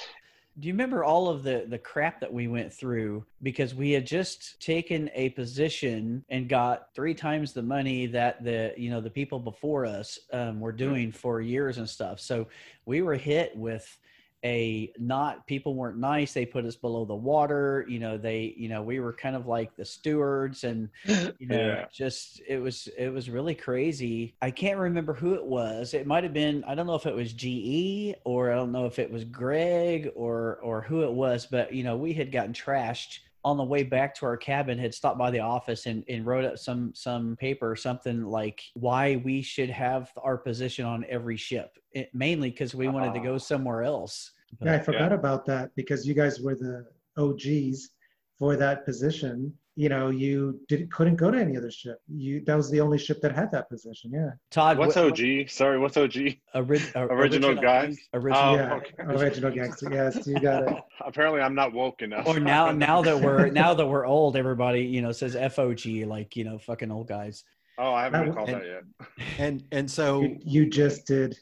Do 0.60 0.68
you 0.68 0.74
remember 0.74 1.04
all 1.04 1.30
of 1.30 1.44
the 1.44 1.66
the 1.68 1.78
crap 1.78 2.20
that 2.20 2.34
we 2.34 2.48
went 2.48 2.74
through 2.74 3.26
because 3.42 3.74
we 3.74 3.92
had 3.92 4.06
just 4.06 4.60
taken 4.60 5.10
a 5.14 5.30
position 5.30 6.26
and 6.30 6.50
got 6.50 6.94
three 6.94 7.14
times 7.14 7.54
the 7.54 7.64
money 7.64 8.08
that 8.08 8.44
the 8.44 8.74
you 8.76 8.90
know 8.90 9.00
the 9.00 9.10
people 9.10 9.40
before 9.40 9.86
us 9.86 10.20
um, 10.34 10.60
were 10.60 10.72
doing 10.72 11.12
for 11.12 11.40
years 11.40 11.78
and 11.78 11.90
stuff. 11.90 12.20
So 12.20 12.48
we 12.86 13.02
were 13.02 13.16
hit 13.16 13.56
with 13.56 13.98
a 14.46 14.92
not 14.98 15.46
people 15.48 15.76
weren't 15.76 15.98
nice 15.98 16.34
they 16.34 16.46
put 16.46 16.66
us 16.66 16.76
below 16.76 17.04
the 17.06 17.16
water 17.16 17.86
you 17.90 18.00
know 18.00 18.18
they 18.18 18.54
you 18.58 18.70
know 18.70 18.82
we 18.82 19.00
were 19.00 19.12
kind 19.12 19.36
of 19.36 19.48
like 19.48 19.76
the 19.76 19.84
stewards 19.84 20.64
and 20.64 20.90
you 21.06 21.48
know 21.48 21.58
Yeah. 21.58 21.86
just 21.94 22.42
it 22.48 22.60
was 22.60 22.88
it 22.98 23.10
was 23.10 23.30
really 23.30 23.56
crazy 23.56 24.36
i 24.42 24.50
can't 24.50 24.80
remember 24.80 25.14
who 25.14 25.34
it 25.34 25.46
was 25.46 25.94
it 25.94 26.08
might 26.08 26.24
have 26.24 26.34
been 26.34 26.64
i 26.66 26.74
don't 26.76 26.88
know 26.88 26.96
if 26.96 27.06
it 27.06 27.16
was 27.16 27.34
ge 27.34 28.16
or 28.24 28.52
i 28.52 28.56
don't 28.56 28.72
know 28.72 28.86
if 28.86 28.98
it 29.00 29.12
was 29.12 29.26
greg 29.26 30.10
or 30.16 30.60
or 30.64 30.82
who 30.82 31.04
it 31.04 31.12
was 31.12 31.46
but 31.46 31.74
you 31.74 31.84
know 31.84 31.98
we 31.98 32.14
had 32.14 32.32
gotten 32.32 32.54
trashed 32.54 33.20
on 33.44 33.58
the 33.58 33.64
way 33.64 33.84
back 33.84 34.14
to 34.16 34.26
our 34.26 34.38
cabin 34.38 34.78
had 34.78 34.94
stopped 34.94 35.18
by 35.18 35.32
the 35.32 35.40
office 35.40 35.86
and, 35.86 36.04
and 36.10 36.26
wrote 36.26 36.44
up 36.44 36.58
some 36.58 36.92
some 36.94 37.36
paper 37.38 37.72
or 37.72 37.76
something 37.76 38.26
like 38.26 38.62
why 38.74 39.22
we 39.24 39.42
should 39.42 39.70
have 39.70 40.12
our 40.22 40.38
position 40.38 40.86
on 40.86 41.06
every 41.10 41.38
ship. 41.38 41.78
It, 41.94 42.10
mainly 42.14 42.50
because 42.50 42.76
we 42.76 42.88
wanted 42.88 43.14
to 43.14 43.20
ah. 43.20 43.24
go 43.24 43.38
somewhere 43.38 43.84
else. 43.84 44.32
Yeah, 44.62 44.74
I 44.74 44.78
But- 44.78 44.86
forgot 44.86 45.14
about 45.14 45.46
that 45.46 45.74
because 45.76 46.08
you 46.08 46.14
guys 46.14 46.42
were 46.42 46.56
the 46.56 46.86
OGs 47.18 47.92
for 48.38 48.56
that 48.56 48.86
position. 48.86 49.54
You 49.80 49.88
know, 49.88 50.10
you 50.10 50.60
didn't 50.68 50.92
couldn't 50.92 51.16
go 51.16 51.32
to 51.32 51.38
any 51.40 51.56
other 51.56 51.72
ship. 51.72 52.00
You 52.10 52.44
that 52.48 52.56
was 52.58 52.70
the 52.70 52.82
only 52.82 52.98
ship 52.98 53.22
that 53.22 53.34
had 53.34 53.50
that 53.54 53.70
position. 53.70 54.12
Yeah. 54.14 54.32
todd 54.52 54.78
what's 54.78 54.98
what- 54.98 55.18
OG? 55.18 55.48
Sorry, 55.48 55.80
what's 55.80 55.96
OG? 55.96 56.18
Ori- 56.54 56.82
uh, 56.96 57.08
Original 57.08 57.56
guys? 57.56 57.98
original 58.14 58.44
Oh, 58.44 58.56
yeah. 58.56 58.74
okay. 58.74 58.94
Original 59.00 59.52
gangster. 59.52 59.88
Yes, 59.90 60.28
you 60.28 60.38
got 60.38 60.68
it. 60.70 60.76
Apparently, 61.06 61.40
I'm 61.40 61.56
not 61.56 61.72
woke 61.72 62.02
enough. 62.02 62.28
or 62.28 62.42
now 62.42 62.72
now 62.90 63.02
that 63.02 63.18
we're 63.22 63.48
now 63.52 63.74
that 63.74 63.88
we're 63.88 64.06
old 64.06 64.36
everybody 64.36 64.82
you 64.82 65.02
know 65.02 65.14
says 65.14 65.38
fog 65.56 65.80
like 66.08 66.36
you 66.36 66.44
know 66.44 66.58
fucking 66.60 66.92
old 66.92 67.08
guys 67.08 67.46
oh, 67.78 67.94
I 67.94 68.04
haven't 68.04 68.20
been 68.20 68.28
And- 68.30 68.36
called 68.38 68.50
that 68.50 68.66
yet. 68.66 68.84
And 69.38 69.64
and 69.72 69.90
so 69.90 70.24
You, 70.24 70.40
you 70.44 70.70
just 70.70 71.08
did. 71.08 71.38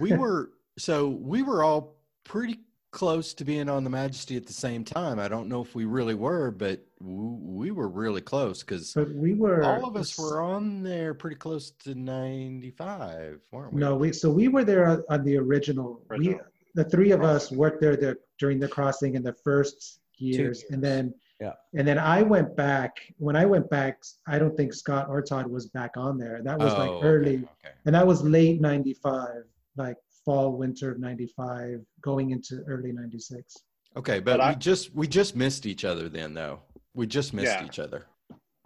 we 0.00 0.12
were 0.12 0.50
so 0.78 1.08
we 1.08 1.42
were 1.42 1.64
all 1.64 1.96
pretty 2.24 2.60
close 2.96 3.34
to 3.34 3.44
being 3.44 3.68
on 3.68 3.84
the 3.84 3.90
Majesty 3.90 4.38
at 4.38 4.46
the 4.46 4.54
same 4.54 4.82
time. 4.82 5.18
I 5.18 5.28
don't 5.28 5.48
know 5.48 5.60
if 5.60 5.74
we 5.74 5.84
really 5.84 6.14
were, 6.14 6.50
but 6.50 6.80
w- 6.98 7.36
we 7.42 7.70
were 7.70 7.88
really 7.88 8.22
close 8.22 8.62
because 8.62 8.94
But 8.94 9.14
we 9.14 9.34
were 9.34 9.62
all 9.62 9.84
of 9.84 9.96
us 9.96 10.18
were 10.18 10.40
on 10.40 10.82
there 10.82 11.12
pretty 11.12 11.36
close 11.36 11.72
to 11.84 11.94
95, 11.94 13.40
weren't 13.52 13.74
we? 13.74 13.80
No, 13.80 13.96
we 13.96 14.12
so 14.12 14.30
we 14.30 14.48
were 14.48 14.64
there 14.64 14.86
on- 14.86 15.04
on 15.10 15.24
the 15.24 15.36
original. 15.36 16.00
We 16.16 16.38
the 16.74 16.84
three 16.84 17.10
of 17.10 17.22
us 17.22 17.52
worked 17.52 17.80
there 17.82 17.96
the, 17.96 18.16
during 18.38 18.58
the 18.58 18.68
crossing 18.68 19.14
in 19.14 19.22
the 19.22 19.32
first 19.32 20.00
years, 20.16 20.64
and 20.70 20.82
then 20.82 21.12
Yeah. 21.38 21.52
and 21.74 21.86
then 21.86 21.98
I 21.98 22.22
went 22.22 22.56
back. 22.56 22.96
When 23.18 23.36
I 23.36 23.44
went 23.44 23.68
back, 23.68 24.02
I 24.26 24.38
don't 24.38 24.56
think 24.56 24.72
Scott 24.72 25.08
or 25.10 25.20
Todd 25.20 25.46
was 25.48 25.66
back 25.66 25.98
on 25.98 26.16
there. 26.16 26.40
That 26.42 26.58
was 26.58 26.72
Oh, 26.72 26.78
like 26.78 26.90
okay, 26.92 27.06
early, 27.06 27.36
okay. 27.36 27.74
and 27.84 27.94
that 27.94 28.06
was 28.06 28.22
late 28.22 28.58
'95, 28.62 29.44
like 29.76 29.98
fall 30.26 30.52
winter 30.52 30.90
of 30.90 30.98
'95, 30.98 31.80
going 32.02 32.30
into 32.30 32.62
early 32.66 32.92
'96. 32.92 33.56
Okay, 33.96 34.20
but, 34.20 34.32
But 34.36 34.40
I- 34.42 34.50
we 34.50 34.56
just 34.56 34.94
we 34.94 35.06
just 35.08 35.34
missed 35.34 35.64
each 35.64 35.86
other 35.86 36.10
then 36.10 36.34
though. 36.34 36.60
We 36.92 37.06
just 37.06 37.32
missed 37.32 37.52
Yeah. 37.60 37.64
each 37.64 37.78
other. 37.78 38.04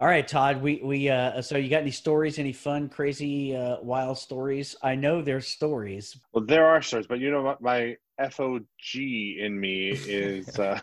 all 0.01 0.07
right 0.07 0.27
todd 0.27 0.59
we 0.63 0.81
we 0.83 1.09
uh 1.09 1.39
so 1.43 1.57
you 1.57 1.69
got 1.69 1.81
any 1.83 1.91
stories 1.91 2.39
any 2.39 2.51
fun 2.53 2.89
crazy 2.89 3.55
uh 3.55 3.77
wild 3.83 4.17
stories 4.17 4.75
i 4.81 4.95
know 4.95 5.21
there's 5.21 5.45
stories 5.47 6.17
Well, 6.33 6.43
there 6.43 6.65
are 6.65 6.81
stories, 6.81 7.05
but 7.05 7.19
you 7.19 7.29
know 7.29 7.43
what? 7.43 7.61
My 7.61 7.95
FOG 8.17 8.95
in 9.45 9.59
me 9.59 9.89
is 9.91 10.47
uh, 10.59 10.79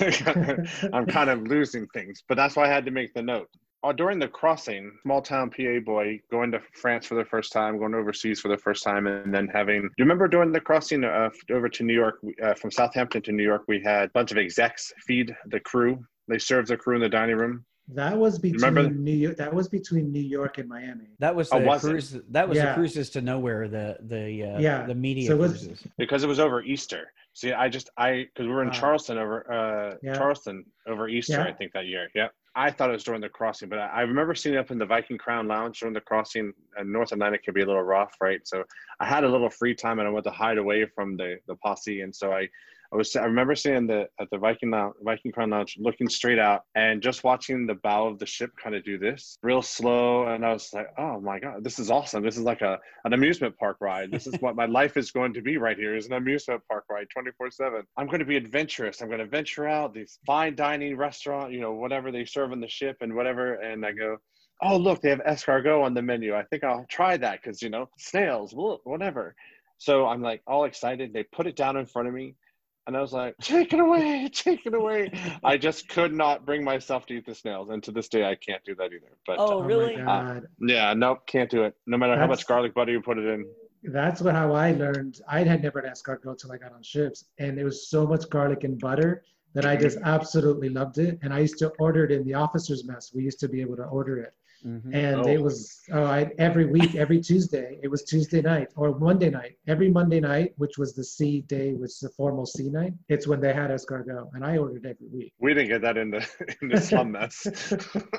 I'm 0.92 1.06
kind 1.06 1.30
of 1.30 1.42
losing 1.54 1.86
things, 1.94 2.22
but 2.28 2.36
that's 2.36 2.54
why 2.56 2.64
I 2.66 2.68
had 2.68 2.84
to 2.84 2.90
make 2.90 3.12
the 3.14 3.22
note. 3.22 3.48
Uh, 3.84 3.90
during 3.92 4.18
the 4.20 4.28
crossing, 4.28 4.92
small 5.02 5.20
town 5.20 5.50
PA 5.50 5.80
boy 5.84 6.20
going 6.30 6.52
to 6.52 6.60
France 6.80 7.04
for 7.06 7.16
the 7.16 7.24
first 7.24 7.52
time, 7.52 7.78
going 7.78 7.94
overseas 7.94 8.40
for 8.40 8.48
the 8.48 8.56
first 8.56 8.84
time, 8.84 9.08
and 9.08 9.34
then 9.34 9.48
having. 9.48 9.82
Do 9.82 9.88
you 9.98 10.04
remember 10.04 10.28
during 10.28 10.52
the 10.52 10.60
crossing 10.60 11.02
uh, 11.02 11.30
over 11.50 11.68
to 11.68 11.82
New 11.82 11.94
York, 11.94 12.20
uh, 12.42 12.54
from 12.54 12.70
Southampton 12.70 13.22
to 13.22 13.32
New 13.32 13.42
York, 13.42 13.64
we 13.66 13.80
had 13.82 14.04
a 14.04 14.12
bunch 14.12 14.30
of 14.30 14.38
execs 14.38 14.92
feed 15.04 15.34
the 15.46 15.58
crew. 15.58 16.04
They 16.28 16.38
served 16.38 16.68
the 16.68 16.76
crew 16.76 16.94
in 16.94 17.00
the 17.02 17.08
dining 17.08 17.36
room. 17.36 17.64
That 17.88 18.16
was 18.16 18.40
Remember- 18.40 18.84
between 18.84 19.02
New 19.02 19.12
York. 19.16 19.36
That 19.38 19.52
was 19.52 19.68
between 19.68 20.12
New 20.12 20.20
York 20.22 20.58
and 20.58 20.68
Miami. 20.68 21.08
That 21.18 21.34
was 21.34 21.48
Oh, 21.52 21.58
the 21.58 21.66
was 21.66 21.84
it? 21.84 21.88
cruise. 21.90 22.16
That 22.30 22.48
was 22.48 22.58
the 22.58 22.72
cruises 22.74 23.10
to 23.10 23.20
nowhere. 23.20 23.66
The 23.66 23.96
the 24.02 24.44
uh, 24.44 24.58
Yeah. 24.60 24.86
the 24.86 24.94
media 24.94 25.26
So 25.26 25.34
it 25.34 25.38
was- 25.40 25.50
cruises. 25.66 25.86
because 25.98 26.22
it 26.22 26.28
was 26.28 26.38
over 26.38 26.62
Easter. 26.62 27.12
See, 27.34 27.52
I 27.52 27.68
just 27.68 27.90
I 27.96 28.28
because 28.32 28.46
we 28.46 28.52
were 28.52 28.62
in 28.62 28.68
Ah. 28.68 28.72
Charleston 28.72 29.18
over 29.18 29.52
uh 29.52 29.96
Yeah. 30.00 30.14
Charleston 30.14 30.64
over 30.86 31.08
Easter, 31.08 31.32
Yeah. 31.32 31.44
I 31.44 31.52
think 31.52 31.72
that 31.72 31.86
year. 31.86 32.08
Yeah, 32.14 32.28
I 32.54 32.70
thought 32.70 32.90
it 32.90 32.92
was 32.92 33.04
during 33.04 33.22
the 33.22 33.28
crossing, 33.28 33.68
but 33.68 33.78
I, 33.78 33.86
I 33.86 34.00
remember 34.02 34.34
seeing 34.34 34.54
it 34.54 34.58
up 34.58 34.70
in 34.70 34.78
the 34.78 34.86
Viking 34.86 35.16
Crown 35.16 35.48
Lounge 35.48 35.80
during 35.80 35.94
the 35.94 36.00
crossing. 36.00 36.52
And 36.76 36.92
North 36.92 37.12
Atlantic 37.12 37.44
can 37.44 37.54
be 37.54 37.62
a 37.62 37.66
little 37.66 37.82
rough, 37.82 38.14
right? 38.20 38.40
So 38.46 38.64
I 39.00 39.06
had 39.06 39.24
a 39.24 39.28
little 39.28 39.50
free 39.50 39.74
time, 39.74 39.98
and 39.98 40.08
I 40.08 40.10
went 40.10 40.24
to 40.24 40.30
hide 40.30 40.58
away 40.58 40.86
from 40.94 41.16
the 41.16 41.36
the 41.46 41.56
posse, 41.56 42.02
and 42.02 42.14
so 42.14 42.32
I. 42.32 42.48
I 42.92 42.96
was. 42.96 43.14
I 43.16 43.24
remember 43.24 43.54
seeing 43.54 43.86
the 43.86 44.08
at 44.20 44.28
the 44.30 44.38
Viking 44.38 44.70
Lounge, 44.70 44.94
Viking 45.02 45.32
Crown 45.32 45.50
Lounge, 45.50 45.76
looking 45.78 46.08
straight 46.08 46.38
out 46.38 46.62
and 46.74 47.02
just 47.02 47.24
watching 47.24 47.66
the 47.66 47.76
bow 47.76 48.06
of 48.06 48.18
the 48.18 48.26
ship 48.26 48.50
kind 48.62 48.74
of 48.76 48.84
do 48.84 48.98
this, 48.98 49.38
real 49.42 49.62
slow. 49.62 50.26
And 50.26 50.44
I 50.44 50.52
was 50.52 50.70
like, 50.72 50.88
"Oh 50.98 51.20
my 51.20 51.38
god, 51.38 51.64
this 51.64 51.78
is 51.78 51.90
awesome! 51.90 52.22
This 52.22 52.36
is 52.36 52.42
like 52.42 52.60
a 52.60 52.78
an 53.04 53.14
amusement 53.14 53.56
park 53.58 53.78
ride. 53.80 54.10
This 54.10 54.26
is 54.26 54.34
what 54.40 54.56
my 54.56 54.66
life 54.80 54.96
is 54.96 55.10
going 55.10 55.32
to 55.34 55.42
be 55.42 55.56
right 55.56 55.76
here. 55.76 55.96
Is 55.96 56.06
an 56.06 56.14
amusement 56.14 56.60
park 56.68 56.84
ride, 56.90 57.06
twenty 57.12 57.30
four 57.38 57.50
seven. 57.50 57.82
I'm 57.96 58.06
going 58.06 58.18
to 58.18 58.26
be 58.26 58.36
adventurous. 58.36 59.00
I'm 59.00 59.08
going 59.08 59.20
to 59.20 59.26
venture 59.26 59.66
out 59.66 59.94
these 59.94 60.18
fine 60.26 60.54
dining 60.54 60.96
restaurant, 60.96 61.52
you 61.52 61.60
know, 61.60 61.72
whatever 61.72 62.12
they 62.12 62.24
serve 62.24 62.52
on 62.52 62.60
the 62.60 62.68
ship 62.68 62.98
and 63.00 63.14
whatever. 63.14 63.54
And 63.54 63.86
I 63.86 63.92
go, 63.92 64.18
oh 64.62 64.76
look, 64.76 65.02
they 65.02 65.10
have 65.10 65.20
escargot 65.20 65.82
on 65.82 65.94
the 65.94 66.02
menu. 66.02 66.34
I 66.34 66.44
think 66.44 66.64
I'll 66.64 66.86
try 66.88 67.16
that 67.16 67.42
because 67.42 67.62
you 67.62 67.70
know 67.70 67.88
snails, 67.98 68.54
wha- 68.54 68.78
whatever. 68.84 69.34
So 69.78 70.06
I'm 70.06 70.22
like 70.22 70.42
all 70.46 70.64
excited. 70.64 71.12
They 71.12 71.24
put 71.24 71.46
it 71.46 71.56
down 71.56 71.76
in 71.76 71.86
front 71.86 72.08
of 72.08 72.14
me. 72.14 72.36
And 72.86 72.96
I 72.96 73.00
was 73.00 73.12
like, 73.12 73.36
take 73.40 73.72
it 73.72 73.78
away, 73.80 74.28
take 74.32 74.66
it 74.66 74.74
away. 74.74 75.12
I 75.44 75.56
just 75.56 75.88
could 75.88 76.12
not 76.12 76.44
bring 76.44 76.64
myself 76.64 77.06
to 77.06 77.14
eat 77.14 77.26
the 77.26 77.34
snails. 77.34 77.70
And 77.70 77.82
to 77.84 77.92
this 77.92 78.08
day, 78.08 78.24
I 78.24 78.34
can't 78.34 78.62
do 78.64 78.74
that 78.74 78.86
either. 78.86 79.16
But 79.26 79.36
Oh, 79.38 79.60
uh, 79.62 79.66
really? 79.66 79.96
my 79.96 80.02
God. 80.02 80.46
yeah, 80.60 80.92
nope, 80.94 81.26
can't 81.26 81.48
do 81.50 81.62
it. 81.62 81.76
No 81.86 81.96
matter 81.96 82.16
how 82.18 82.26
much 82.26 82.46
garlic 82.46 82.74
butter 82.74 82.90
you 82.92 83.00
put 83.00 83.18
it 83.18 83.26
in. 83.26 83.46
That's 83.84 84.20
what 84.20 84.34
how 84.34 84.52
I 84.52 84.72
learned. 84.72 85.20
I 85.28 85.42
had 85.42 85.62
never 85.62 85.80
had 85.80 85.92
escargot 85.92 86.38
till 86.38 86.52
I 86.52 86.56
got 86.56 86.72
on 86.72 86.82
ships, 86.82 87.24
and 87.38 87.58
it 87.58 87.64
was 87.64 87.88
so 87.88 88.06
much 88.06 88.28
garlic 88.30 88.62
and 88.64 88.78
butter 88.78 89.24
that 89.54 89.66
I 89.66 89.76
just 89.76 89.98
absolutely 90.04 90.68
loved 90.68 90.98
it. 90.98 91.18
And 91.22 91.32
I 91.34 91.40
used 91.40 91.58
to 91.58 91.68
order 91.78 92.04
it 92.04 92.10
in 92.12 92.24
the 92.24 92.34
officers' 92.34 92.84
mess. 92.84 93.12
We 93.14 93.22
used 93.24 93.40
to 93.40 93.48
be 93.48 93.60
able 93.60 93.76
to 93.76 93.84
order 93.84 94.18
it, 94.18 94.34
Mhm. 94.66 94.94
and 94.94 95.16
Oh. 95.22 95.28
it 95.28 95.42
was 95.42 95.80
oh, 95.92 96.04
I 96.04 96.30
every 96.38 96.66
week, 96.66 96.94
every 96.94 97.20
Tuesday. 97.20 97.78
It 97.82 97.88
was 97.88 98.04
Tuesday 98.04 98.40
night 98.40 98.68
or 98.76 98.96
Monday 98.98 99.28
night. 99.28 99.56
Every 99.66 99.90
Monday 99.90 100.20
night, 100.20 100.52
which 100.56 100.78
was 100.78 100.94
the 100.94 101.04
C 101.04 101.40
day, 101.42 101.72
which 101.72 101.90
is 101.90 102.00
the 102.00 102.10
formal 102.10 102.46
C 102.46 102.70
night. 102.70 102.92
It's 103.08 103.26
when 103.26 103.40
they 103.40 103.52
had 103.52 103.70
escargot, 103.70 104.28
and 104.34 104.44
I 104.44 104.56
ordered 104.58 104.86
every 104.86 105.08
week. 105.08 105.32
We 105.40 105.52
didn't 105.54 105.68
get 105.68 105.82
that 105.82 105.96
in 105.96 106.10
the 106.10 106.26
in 106.62 106.68
the 106.68 106.80
slum 106.80 107.12
mess. 107.12 107.46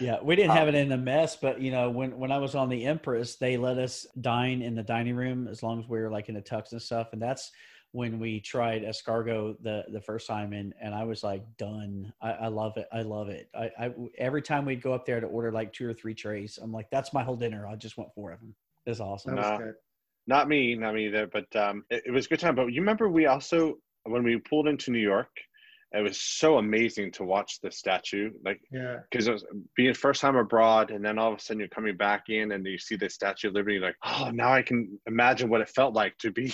Yeah, 0.00 0.18
we 0.22 0.36
didn't 0.36 0.52
Uh, 0.52 0.54
have 0.54 0.68
it 0.68 0.74
in 0.74 0.88
the 0.88 0.96
mess, 0.96 1.36
but 1.36 1.60
you 1.60 1.70
know, 1.70 1.90
when 1.90 2.18
when 2.18 2.32
I 2.32 2.38
was 2.38 2.54
on 2.54 2.68
the 2.68 2.84
Empress, 2.84 3.36
they 3.36 3.56
let 3.56 3.78
us 3.78 4.06
dine 4.20 4.62
in 4.62 4.74
the 4.74 4.82
dining 4.82 5.16
room 5.16 5.48
as 5.48 5.62
long 5.62 5.80
as 5.80 5.88
we 5.88 5.98
were 6.00 6.10
like 6.10 6.28
in 6.28 6.34
the 6.34 6.42
tux 6.42 6.72
and 6.72 6.82
stuff, 6.82 7.08
and 7.12 7.22
that's 7.22 7.50
when 7.94 8.18
we 8.18 8.40
tried 8.40 8.82
escargot 8.82 9.54
the 9.62 9.84
the 9.92 10.00
first 10.00 10.26
time, 10.26 10.52
and 10.52 10.74
and 10.80 10.92
I 10.92 11.04
was 11.04 11.22
like 11.22 11.44
done. 11.56 12.12
I, 12.20 12.32
I 12.32 12.48
love 12.48 12.76
it. 12.76 12.88
I 12.92 13.02
love 13.02 13.28
it. 13.28 13.48
I, 13.54 13.70
I 13.78 13.94
every 14.18 14.42
time 14.42 14.64
we'd 14.64 14.82
go 14.82 14.92
up 14.92 15.06
there 15.06 15.20
to 15.20 15.26
order 15.28 15.52
like 15.52 15.72
two 15.72 15.88
or 15.88 15.94
three 15.94 16.12
trays, 16.14 16.58
I'm 16.60 16.72
like, 16.72 16.90
that's 16.90 17.12
my 17.12 17.22
whole 17.22 17.36
dinner. 17.36 17.68
I 17.68 17.76
just 17.76 17.96
want 17.96 18.12
four 18.12 18.32
of 18.32 18.40
them. 18.40 18.52
It's 18.84 18.98
That 18.98 19.04
awesome. 19.04 19.36
was 19.36 19.46
No. 19.46 19.58
good. 19.58 19.74
not 20.26 20.48
me, 20.48 20.74
not 20.74 20.94
me 20.94 21.06
either. 21.06 21.28
But 21.28 21.54
um, 21.54 21.84
it, 21.88 22.02
it 22.06 22.10
was 22.10 22.26
a 22.26 22.30
good 22.30 22.40
time. 22.40 22.56
But 22.56 22.66
you 22.72 22.80
remember 22.80 23.08
we 23.08 23.26
also 23.26 23.76
when 24.02 24.24
we 24.24 24.38
pulled 24.38 24.66
into 24.66 24.90
New 24.90 24.98
York, 24.98 25.30
it 25.92 26.02
was 26.02 26.20
so 26.20 26.58
amazing 26.58 27.12
to 27.12 27.22
watch 27.24 27.60
the 27.60 27.70
statue. 27.70 28.32
Like 28.44 28.60
Yeah. 28.72 28.96
because 29.08 29.28
it 29.28 29.32
was 29.32 29.44
being 29.76 29.94
first 29.94 30.20
time 30.20 30.34
abroad 30.34 30.90
and 30.90 31.04
then 31.04 31.16
all 31.16 31.32
of 31.32 31.38
a 31.38 31.40
sudden 31.40 31.60
you're 31.60 31.68
coming 31.68 31.96
back 31.96 32.24
in 32.28 32.50
and 32.50 32.66
you 32.66 32.76
see 32.76 32.96
the 32.96 33.08
statue 33.08 33.46
of 33.48 33.54
liberty 33.54 33.78
like 33.78 33.94
oh 34.04 34.30
now 34.34 34.52
i 34.52 34.62
can 34.62 34.98
imagine 35.06 35.48
what 35.48 35.60
it 35.60 35.68
felt 35.68 35.94
like 35.94 36.18
to 36.18 36.32
be 36.32 36.52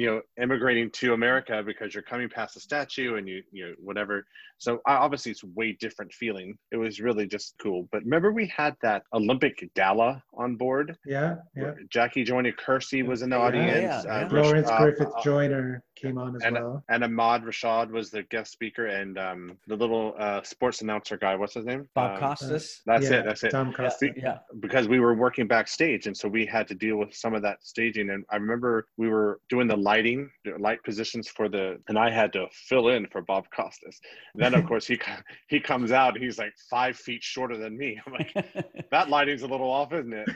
you 0.00 0.06
know 0.06 0.20
immigrating 0.44 0.88
to 1.00 1.12
america 1.20 1.62
because 1.70 1.92
you're 1.94 2.02
coming 2.12 2.28
past 2.28 2.54
the 2.54 2.60
statue 2.60 3.16
and 3.16 3.28
you 3.28 3.42
you 3.52 3.62
know 3.66 3.74
whatever 3.88 4.24
so 4.58 4.70
obviously 4.86 5.30
it's 5.32 5.44
way 5.58 5.76
different 5.84 6.10
feeling 6.20 6.48
it 6.72 6.78
was 6.84 7.00
really 7.00 7.26
just 7.26 7.54
cool 7.62 7.86
but 7.92 8.02
remember 8.04 8.32
we 8.32 8.46
had 8.46 8.74
that 8.80 9.02
olympic 9.12 9.56
gala 9.76 10.22
on 10.34 10.56
board 10.56 10.96
Yeah. 11.04 11.36
Yeah. 11.54 11.72
jackie 11.96 12.24
joyner 12.24 12.52
kersee 12.64 13.02
was 13.06 13.20
in 13.22 13.28
the 13.30 13.36
Yeah, 13.36 13.42
audience 13.46 14.04
yeah, 14.06 14.12
uh, 14.14 14.20
yeah. 14.20 14.28
Florence 14.28 14.68
uh, 14.70 14.78
Griffith 14.78 15.08
uh, 15.16 15.22
Joyner 15.22 15.82
came 15.96 16.16
on 16.16 16.34
as 16.36 16.42
and- 16.44 16.54
well. 16.54 16.82
and 16.88 17.04
Ahmad 17.04 17.42
Rashad 17.44 17.90
was 17.90 18.10
the 18.10 18.22
guest 18.34 18.52
speaker, 18.52 18.86
and 18.86 19.18
um, 19.18 19.58
the 19.66 19.76
little 19.76 20.14
uh, 20.18 20.40
sports 20.42 20.80
announcer 20.80 21.18
guy. 21.18 21.36
What's 21.36 21.52
his 21.52 21.66
name? 21.66 21.86
Bob 21.94 22.12
Um, 22.14 22.20
Costas. 22.20 22.80
That's 22.86 23.04
Yeah, 23.10 23.18
it. 23.18 23.24
That's 23.26 23.44
it. 23.44 23.50
Tom 23.50 23.74
Yeah, 23.78 23.90
yeah. 24.16 24.38
because 24.60 24.88
we 24.88 24.98
were 24.98 25.14
working 25.14 25.46
backstage 25.46 26.06
and 26.06 26.16
so 26.16 26.26
we 26.26 26.46
had 26.46 26.66
to 26.68 26.74
deal 26.74 26.96
with 26.96 27.12
some 27.14 27.34
of 27.34 27.42
that 27.42 27.58
staging 27.72 28.08
and 28.10 28.24
i 28.30 28.36
remember 28.36 28.72
we 28.96 29.08
were 29.08 29.40
doing 29.52 29.66
the 29.66 29.76
lighting 29.90 30.30
light 30.58 30.80
positions 30.84 31.26
for 31.36 31.48
the 31.48 31.64
and 31.88 31.98
i 31.98 32.08
had 32.20 32.32
to 32.32 32.46
fill 32.68 32.86
in 32.94 33.02
for 33.12 33.20
bob 33.22 33.44
costas. 33.56 33.96
Then 34.36 34.54
of 34.54 34.64
course 34.70 34.86
he 34.86 34.96
he 35.48 35.58
comes 35.58 35.90
out 35.90 36.14
and 36.14 36.22
he's 36.24 36.38
like 36.38 36.54
five 36.76 36.96
feet 36.96 37.22
shorter 37.22 37.56
than 37.56 37.76
me. 37.76 37.90
I'm 38.04 38.12
like 38.12 38.32
that 38.94 39.08
lighting's 39.08 39.42
a 39.42 39.48
little 39.54 39.70
off 39.78 39.92
isn't 39.92 40.12
it? 40.12 40.28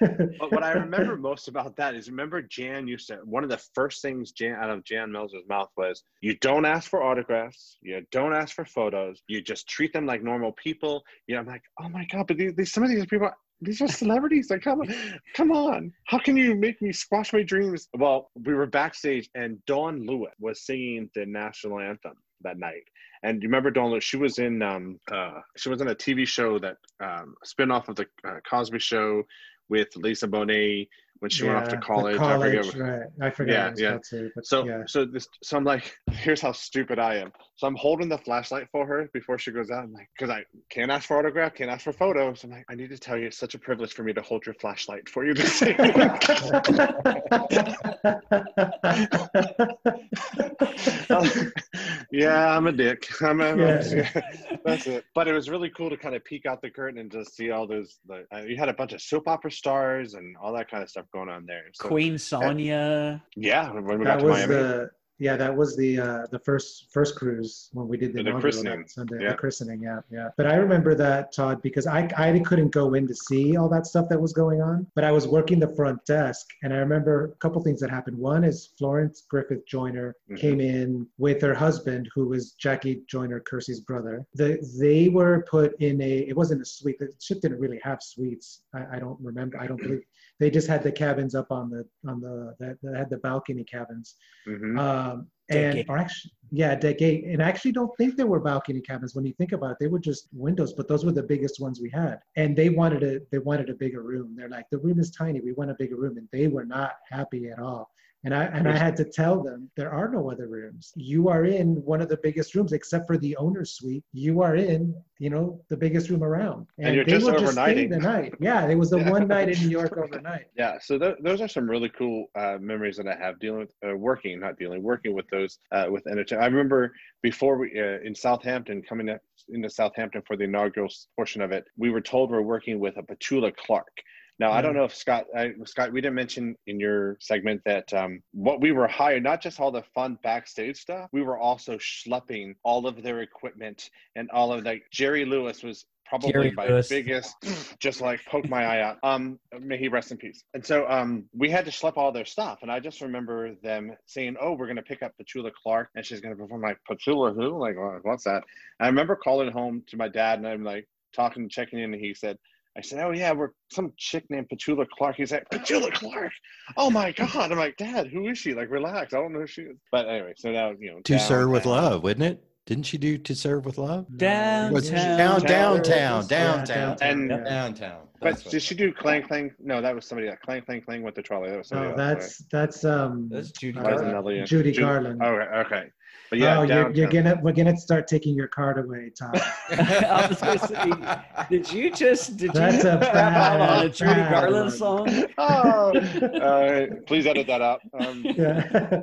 But 0.40 0.50
what 0.52 0.62
i 0.62 0.72
remember 0.72 1.16
most 1.16 1.48
about 1.48 1.76
that 1.80 1.94
is 1.98 2.08
remember 2.08 2.40
jan 2.56 2.86
used 2.94 3.08
to 3.08 3.16
one 3.36 3.44
of 3.46 3.50
the 3.50 3.62
first 3.78 4.02
things 4.02 4.32
jan 4.38 4.56
out 4.62 4.70
of 4.70 4.84
jan 4.84 5.10
Mills' 5.10 5.34
mouth 5.48 5.70
was 5.76 6.04
you 6.20 6.36
don't 6.48 6.66
ask 6.74 6.88
for 6.88 7.02
autographs. 7.02 7.76
You 7.82 8.02
don't 8.10 8.34
ask 8.34 8.50
for 8.54 8.64
photos. 8.64 9.22
You 9.28 9.38
just 9.52 9.68
treat 9.68 9.92
them 9.92 10.06
like 10.06 10.22
normal 10.22 10.52
people. 10.66 10.94
You 11.26 11.34
know 11.34 11.40
i'm 11.42 11.50
like 11.56 11.66
oh 11.80 11.88
my 11.88 12.04
god 12.12 12.26
but 12.28 12.36
these, 12.38 12.54
these 12.58 12.72
some 12.72 12.84
of 12.84 12.90
these 12.90 13.06
people 13.06 13.30
these 13.64 13.80
are 13.80 13.88
celebrities. 13.88 14.50
Like 14.50 14.62
come 14.62 14.80
on 14.80 14.94
come 15.34 15.50
on. 15.52 15.92
How 16.06 16.18
can 16.18 16.36
you 16.36 16.54
make 16.54 16.80
me 16.82 16.92
squash 16.92 17.32
my 17.32 17.42
dreams? 17.42 17.88
Well 17.96 18.30
we 18.44 18.54
were 18.54 18.66
backstage 18.66 19.28
and 19.34 19.58
dawnn 19.66 20.06
Lewis 20.06 20.32
was 20.38 20.64
singing 20.64 21.10
the 21.14 21.26
national 21.26 21.80
anthem 21.80 22.14
that 22.42 22.58
night. 22.58 22.84
And 23.22 23.42
you 23.42 23.48
remember 23.48 23.70
Dawnn 23.70 23.90
Lewis? 23.90 24.04
She 24.04 24.16
was 24.16 24.38
in 24.38 24.62
um 24.62 25.00
uh 25.10 25.40
she 25.56 25.68
was 25.68 25.80
in 25.80 25.88
a 25.88 25.94
TV 25.94 26.26
show 26.26 26.58
that 26.58 26.76
um 27.00 27.34
spin-off 27.44 27.88
of 27.88 27.96
the 27.96 28.06
uh, 28.26 28.40
Cosby 28.48 28.78
Show 28.78 29.22
with 29.68 29.94
Lisa 29.96 30.28
Bonet 30.28 30.88
when 31.20 31.30
she 31.30 31.44
went 31.44 31.56
off 31.56 31.64
to 31.64 31.70
Yeah, 31.70 31.76
the 31.76 31.82
college. 31.86 32.18
I 32.20 32.38
forget 32.38 32.62
college, 32.62 32.76
right. 32.76 33.02
I 33.22 33.30
forget 33.30 33.78
Yeah, 33.78 33.92
yeah. 33.92 33.98
too. 34.08 34.30
But 34.34 34.46
so 34.46 34.66
yeah. 34.66 34.82
so 34.86 35.04
this 35.04 35.26
so 35.42 35.56
I'm 35.56 35.64
like, 35.64 35.94
here's 36.12 36.40
how 36.40 36.52
stupid 36.52 36.98
I 36.98 37.16
am. 37.16 37.32
So 37.56 37.66
I'm 37.66 37.76
holding 37.76 38.08
the 38.08 38.18
flashlight 38.18 38.68
for 38.72 38.86
her 38.86 39.08
before 39.12 39.38
she 39.38 39.52
goes 39.52 39.70
out. 39.70 39.84
I'm 39.84 39.92
like, 39.92 40.08
because 40.18 40.30
I 40.30 40.44
can't 40.70 40.90
ask 40.90 41.06
for 41.08 41.18
autograph, 41.18 41.54
can't 41.54 41.70
ask 41.70 41.84
for 41.84 41.92
photos. 41.92 42.44
I'm 42.44 42.50
like, 42.50 42.64
I 42.68 42.74
need 42.74 42.90
to 42.90 42.98
tell 42.98 43.16
you, 43.16 43.26
it's 43.26 43.38
such 43.38 43.54
a 43.54 43.58
privilege 43.58 43.92
for 43.94 44.02
me 44.02 44.12
to 44.12 44.22
hold 44.22 44.44
your 44.44 44.54
flashlight 44.56 45.08
for 45.08 45.24
you 45.24 45.34
to 45.34 45.46
see. 45.46 45.74
yeah, 52.10 52.56
I'm 52.56 52.66
a 52.66 52.72
dick. 52.72 53.06
I'm 53.22 53.40
a, 53.40 53.56
Yeah. 53.56 54.20
that's 54.64 54.86
it. 54.86 55.04
But 55.14 55.28
it 55.28 55.32
was 55.32 55.48
really 55.48 55.70
cool 55.70 55.90
to 55.90 55.96
kind 55.96 56.14
of 56.14 56.24
peek 56.24 56.46
out 56.46 56.62
the 56.62 56.70
curtain 56.70 56.98
and 56.98 57.10
just 57.10 57.36
see 57.36 57.50
all 57.50 57.66
those. 57.66 57.98
The, 58.06 58.26
uh, 58.32 58.42
you 58.42 58.56
had 58.56 58.68
a 58.68 58.74
bunch 58.74 58.92
of 58.92 59.02
soap 59.02 59.28
opera 59.28 59.50
stars 59.54 60.14
and 60.14 60.36
all 60.36 60.52
that 60.54 60.70
kind 60.70 60.82
of 60.82 60.90
stuff 60.90 61.06
going 61.12 61.28
on 61.28 61.46
there. 61.46 61.64
So, 61.74 61.88
Queen 61.88 62.14
Sonja. 62.14 63.20
yeah, 63.36 63.70
when 63.72 63.98
we 63.98 64.04
got 64.04 64.04
that 64.04 64.18
to 64.20 64.24
was 64.24 64.34
Miami. 64.34 64.54
the 64.54 64.90
yeah 65.18 65.36
that 65.36 65.54
was 65.54 65.76
the 65.76 65.98
uh 65.98 66.26
the 66.30 66.38
first 66.40 66.86
first 66.92 67.14
cruise 67.16 67.70
when 67.72 67.86
we 67.86 67.96
did 67.96 68.12
the, 68.14 68.22
The 68.22 68.32
christening, 68.32 68.84
Sunday 68.88 69.18
yeah. 69.22 69.30
the 69.30 69.34
christening 69.36 69.82
yeah 69.82 70.00
yeah. 70.10 70.28
But 70.36 70.46
I 70.46 70.56
remember 70.56 70.94
that 70.96 71.32
Todd 71.32 71.62
because 71.62 71.86
I 71.86 72.08
I 72.16 72.38
couldn't 72.40 72.70
go 72.70 72.94
in 72.94 73.06
to 73.06 73.14
see 73.14 73.56
all 73.56 73.68
that 73.68 73.86
stuff 73.86 74.08
that 74.08 74.20
was 74.20 74.32
going 74.32 74.60
on 74.60 74.86
but 74.94 75.04
I 75.04 75.12
was 75.12 75.28
working 75.28 75.58
the 75.60 75.72
front 75.74 76.04
desk 76.04 76.46
and 76.62 76.72
I 76.72 76.78
remember 76.78 77.26
a 77.26 77.36
couple 77.36 77.62
things 77.62 77.80
that 77.80 77.90
happened. 77.90 78.18
One 78.18 78.42
is 78.44 78.70
Florence 78.78 79.22
Griffith 79.28 79.66
Joyner 79.66 80.16
Mhm. 80.30 80.36
came 80.38 80.60
in 80.60 81.06
with 81.18 81.40
her 81.42 81.54
husband 81.54 82.08
who 82.14 82.26
was 82.28 82.52
Jackie 82.52 83.02
Joyner 83.08 83.40
Kersee's 83.40 83.80
brother. 83.80 84.24
The, 84.34 84.58
they 84.80 85.08
were 85.08 85.44
put 85.48 85.74
in 85.80 86.00
a 86.00 86.14
it 86.30 86.36
wasn't 86.36 86.62
a 86.62 86.64
suite 86.64 86.98
the 86.98 87.08
ship 87.20 87.40
didn't 87.40 87.60
really 87.60 87.80
have 87.84 88.02
suites. 88.02 88.62
I, 88.74 88.96
I 88.96 88.98
don't 88.98 89.18
remember 89.20 89.60
I 89.60 89.66
don't 89.66 89.80
believe 89.80 90.02
they 90.40 90.50
just 90.50 90.68
had 90.68 90.82
the 90.82 90.92
cabins 90.92 91.34
up 91.34 91.50
on 91.50 91.70
the 91.70 91.86
on 92.10 92.20
the 92.20 92.54
that 92.60 92.76
that 92.82 92.96
had 92.96 93.10
the 93.10 93.18
balcony 93.18 93.64
cabins 93.64 94.16
Mhm. 94.48 94.78
um, 94.78 95.28
and 95.50 95.78
eight. 95.78 95.86
or 95.88 95.98
actually, 95.98 96.32
yeah, 96.50 96.74
deck 96.74 97.00
eight. 97.02 97.24
And 97.26 97.42
I 97.42 97.48
actually 97.48 97.72
don't 97.72 97.94
think 97.98 98.16
there 98.16 98.26
were 98.26 98.40
balcony 98.40 98.80
cabins 98.80 99.14
when 99.14 99.24
you 99.26 99.32
think 99.34 99.52
about 99.52 99.72
it. 99.72 99.76
They 99.80 99.88
were 99.88 99.98
just 99.98 100.28
windows, 100.32 100.72
but 100.72 100.88
those 100.88 101.04
were 101.04 101.12
the 101.12 101.22
biggest 101.22 101.60
ones 101.60 101.80
we 101.80 101.90
had. 101.90 102.18
And 102.36 102.56
they 102.56 102.68
wanted 102.70 103.02
a 103.02 103.20
they 103.30 103.38
wanted 103.38 103.68
a 103.70 103.74
bigger 103.74 104.02
room. 104.02 104.34
They're 104.36 104.48
like, 104.48 104.66
the 104.70 104.78
room 104.78 104.98
is 104.98 105.10
tiny. 105.10 105.40
We 105.40 105.52
want 105.52 105.70
a 105.70 105.74
bigger 105.74 105.96
room, 105.96 106.16
and 106.18 106.28
they 106.32 106.46
were 106.48 106.64
not 106.64 106.92
happy 107.10 107.48
at 107.50 107.58
all. 107.58 107.90
And 108.24 108.34
I 108.34 108.44
and 108.44 108.66
I 108.66 108.76
had 108.76 108.96
to 108.96 109.04
tell 109.04 109.42
them 109.42 109.70
there 109.76 109.92
are 109.92 110.08
no 110.08 110.30
other 110.30 110.48
rooms. 110.48 110.92
You 110.96 111.28
are 111.28 111.44
in 111.44 111.76
one 111.84 112.00
of 112.00 112.08
the 112.08 112.16
biggest 112.22 112.54
rooms, 112.54 112.72
except 112.72 113.06
for 113.06 113.18
the 113.18 113.36
owner's 113.36 113.72
suite. 113.72 114.02
You 114.12 114.40
are 114.40 114.56
in, 114.56 114.94
you 115.18 115.28
know, 115.28 115.60
the 115.68 115.76
biggest 115.76 116.08
room 116.08 116.24
around. 116.24 116.66
And 116.78 116.94
you're 116.94 117.04
they 117.04 117.12
just 117.12 117.26
will 117.26 117.38
just 117.38 117.56
overnighting. 117.56 117.90
the 117.90 117.98
night. 117.98 118.32
Yeah, 118.40 118.66
it 118.66 118.76
was 118.76 118.88
the 118.88 119.02
one 119.04 119.28
night 119.28 119.50
in 119.50 119.58
New 119.60 119.68
York 119.68 119.96
overnight. 120.02 120.46
Yeah, 120.56 120.78
so 120.80 120.98
th- 120.98 121.16
those 121.20 121.42
are 121.42 121.48
some 121.48 121.68
really 121.68 121.90
cool 121.90 122.30
uh, 122.34 122.56
memories 122.58 122.96
that 122.96 123.06
I 123.06 123.14
have 123.14 123.38
dealing 123.40 123.60
with 123.60 123.74
uh, 123.86 123.94
working, 123.94 124.40
not 124.40 124.58
dealing, 124.58 124.82
working 124.82 125.14
with 125.14 125.28
those 125.28 125.58
uh, 125.72 125.86
with 125.90 126.06
entertainment. 126.06 126.44
I 126.44 126.46
remember 126.46 126.94
before 127.22 127.58
we 127.58 127.78
uh, 127.78 127.98
in 128.04 128.14
Southampton, 128.14 128.82
coming 128.82 129.10
up 129.10 129.20
into 129.50 129.68
Southampton 129.68 130.22
for 130.26 130.36
the 130.36 130.44
inaugural 130.44 130.88
portion 131.14 131.42
of 131.42 131.52
it, 131.52 131.64
we 131.76 131.90
were 131.90 132.00
told 132.00 132.30
we're 132.30 132.40
working 132.40 132.78
with 132.78 132.96
a 132.96 133.02
Petula 133.02 133.54
Clark. 133.54 133.92
Now 134.38 134.50
I 134.50 134.62
don't 134.62 134.74
know 134.74 134.84
if 134.84 134.94
Scott, 134.94 135.26
I, 135.36 135.52
Scott, 135.64 135.92
we 135.92 136.00
didn't 136.00 136.16
mention 136.16 136.56
in 136.66 136.80
your 136.80 137.16
segment 137.20 137.62
that 137.66 137.92
um, 137.94 138.20
what 138.32 138.60
we 138.60 138.72
were 138.72 138.88
hired, 138.88 139.22
not 139.22 139.40
just 139.40 139.60
all 139.60 139.70
the 139.70 139.84
fun 139.94 140.18
backstage 140.22 140.76
stuff, 140.76 141.08
we 141.12 141.22
were 141.22 141.38
also 141.38 141.76
schlepping 141.78 142.54
all 142.64 142.86
of 142.86 143.02
their 143.02 143.20
equipment 143.20 143.90
and 144.16 144.28
all 144.30 144.52
of 144.52 144.64
like 144.64 144.82
Jerry 144.90 145.24
Lewis 145.24 145.62
was 145.62 145.86
probably 146.06 146.32
Jerry 146.32 146.50
my 146.50 146.66
Lewis. 146.66 146.88
biggest 146.88 147.36
just 147.78 148.00
like 148.00 148.24
poke 148.26 148.48
my 148.48 148.64
eye 148.64 148.80
out. 148.82 148.98
Um, 149.02 149.38
may 149.60 149.76
he 149.76 149.88
rest 149.88 150.10
in 150.10 150.16
peace. 150.16 150.42
And 150.52 150.64
so 150.64 150.88
um, 150.88 151.24
we 151.32 151.48
had 151.48 151.64
to 151.64 151.70
schlep 151.70 151.96
all 151.96 152.12
their 152.12 152.24
stuff, 152.24 152.58
and 152.62 152.70
I 152.70 152.80
just 152.80 153.00
remember 153.00 153.54
them 153.62 153.96
saying, 154.06 154.36
"Oh, 154.40 154.52
we're 154.52 154.66
gonna 154.66 154.82
pick 154.82 155.02
up 155.02 155.12
Petula 155.20 155.52
Clark, 155.62 155.90
and 155.94 156.04
she's 156.04 156.20
gonna 156.20 156.36
perform." 156.36 156.60
Like 156.62 156.78
Petula, 156.90 157.34
who? 157.34 157.58
Like, 157.58 157.76
what's 158.02 158.24
that? 158.24 158.42
And 158.80 158.86
I 158.86 158.86
remember 158.86 159.16
calling 159.16 159.50
home 159.50 159.82
to 159.88 159.96
my 159.96 160.08
dad, 160.08 160.38
and 160.38 160.46
I'm 160.48 160.64
like 160.64 160.88
talking, 161.14 161.48
checking 161.48 161.78
in, 161.78 161.94
and 161.94 162.02
he 162.02 162.14
said. 162.14 162.36
I 162.76 162.80
said, 162.80 163.04
"Oh 163.04 163.12
yeah, 163.12 163.32
we're 163.32 163.50
some 163.70 163.92
chick 163.96 164.24
named 164.30 164.48
Petula 164.48 164.86
Clark." 164.88 165.16
He's 165.16 165.32
like, 165.32 165.48
"Petula 165.50 165.92
Clark? 165.92 166.32
Oh 166.76 166.90
my 166.90 167.12
god!" 167.12 167.52
I'm 167.52 167.58
like, 167.58 167.76
"Dad, 167.76 168.08
who 168.08 168.28
is 168.28 168.38
she? 168.38 168.54
Like, 168.54 168.70
relax. 168.70 169.14
I 169.14 169.18
don't 169.18 169.32
know 169.32 169.40
who 169.40 169.46
she 169.46 169.62
is." 169.62 169.76
But 169.92 170.08
anyway, 170.08 170.34
so 170.36 170.50
now 170.50 170.72
you 170.78 170.90
know. 170.90 171.00
To 171.04 171.18
serve 171.18 171.50
with 171.50 171.64
downtown. 171.64 171.84
love, 171.84 172.02
wouldn't 172.02 172.26
it? 172.26 172.44
Didn't 172.66 172.84
she 172.86 172.96
do 172.96 173.18
to 173.18 173.34
serve 173.34 173.66
with 173.66 173.76
love? 173.76 174.06
Downtown. 174.16 174.72
Was 174.72 174.88
it 174.88 174.94
Down- 174.94 175.18
down, 175.18 175.40
downtown. 175.42 175.82
downtown, 175.82 176.22
Yeah, 176.22 176.26
downtown, 176.26 176.64
downtown, 176.66 176.96
And- 177.02 177.30
yeah. 177.30 177.44
downtown. 177.44 178.00
But 178.20 178.42
did 178.44 178.62
she 178.62 178.74
do 178.74 178.90
clang 178.90 179.22
clang? 179.22 179.52
No, 179.62 179.82
that 179.82 179.94
was 179.94 180.06
somebody 180.06 180.28
else. 180.28 180.38
Clang 180.42 180.62
clang 180.62 180.80
clang 180.80 181.02
with 181.02 181.14
the 181.14 181.20
trolley. 181.20 181.50
That 181.50 181.58
was 181.58 181.68
somebody 181.68 181.90
Oh, 181.90 181.96
else. 181.96 181.98
that's 181.98 182.38
that's 182.50 182.84
um 182.86 183.28
That's 183.30 183.50
Judy 183.50 183.78
uh, 183.78 183.82
That 183.82 183.92
was 183.92 184.00
Garland. 184.00 184.16
another. 184.16 184.46
Judy 184.46 184.72
Ju- 184.72 184.80
Garland. 184.80 185.22
Okay, 185.22 185.56
okay. 185.58 185.84
But 186.30 186.38
yeah, 186.38 186.58
oh, 186.58 186.62
you're, 186.62 186.90
you're 186.92 187.08
gonna 187.10 187.38
we're 187.42 187.52
gonna 187.52 187.76
start 187.76 188.06
taking 188.08 188.34
your 188.34 188.48
card 188.48 188.78
away, 188.78 189.10
Tom. 189.16 189.32
I 189.70 190.26
was 190.26 190.40
gonna 190.40 190.58
say, 190.58 191.46
did 191.50 191.70
you 191.70 191.90
just 191.90 192.38
did 192.38 192.54
That's 192.54 192.82
you 192.82 192.90
a 192.90 192.98
rap 192.98 193.14
out 193.14 193.60
on 193.60 193.78
a 193.78 193.82
bad, 193.90 193.94
Judy 193.94 194.14
Garland 194.14 194.64
one. 194.64 194.70
song? 194.70 195.26
oh, 195.38 195.98
uh, 196.38 196.86
please 197.06 197.26
edit 197.26 197.46
that 197.48 197.60
out. 197.60 197.82
Um, 198.00 198.22
yeah. 198.24 199.02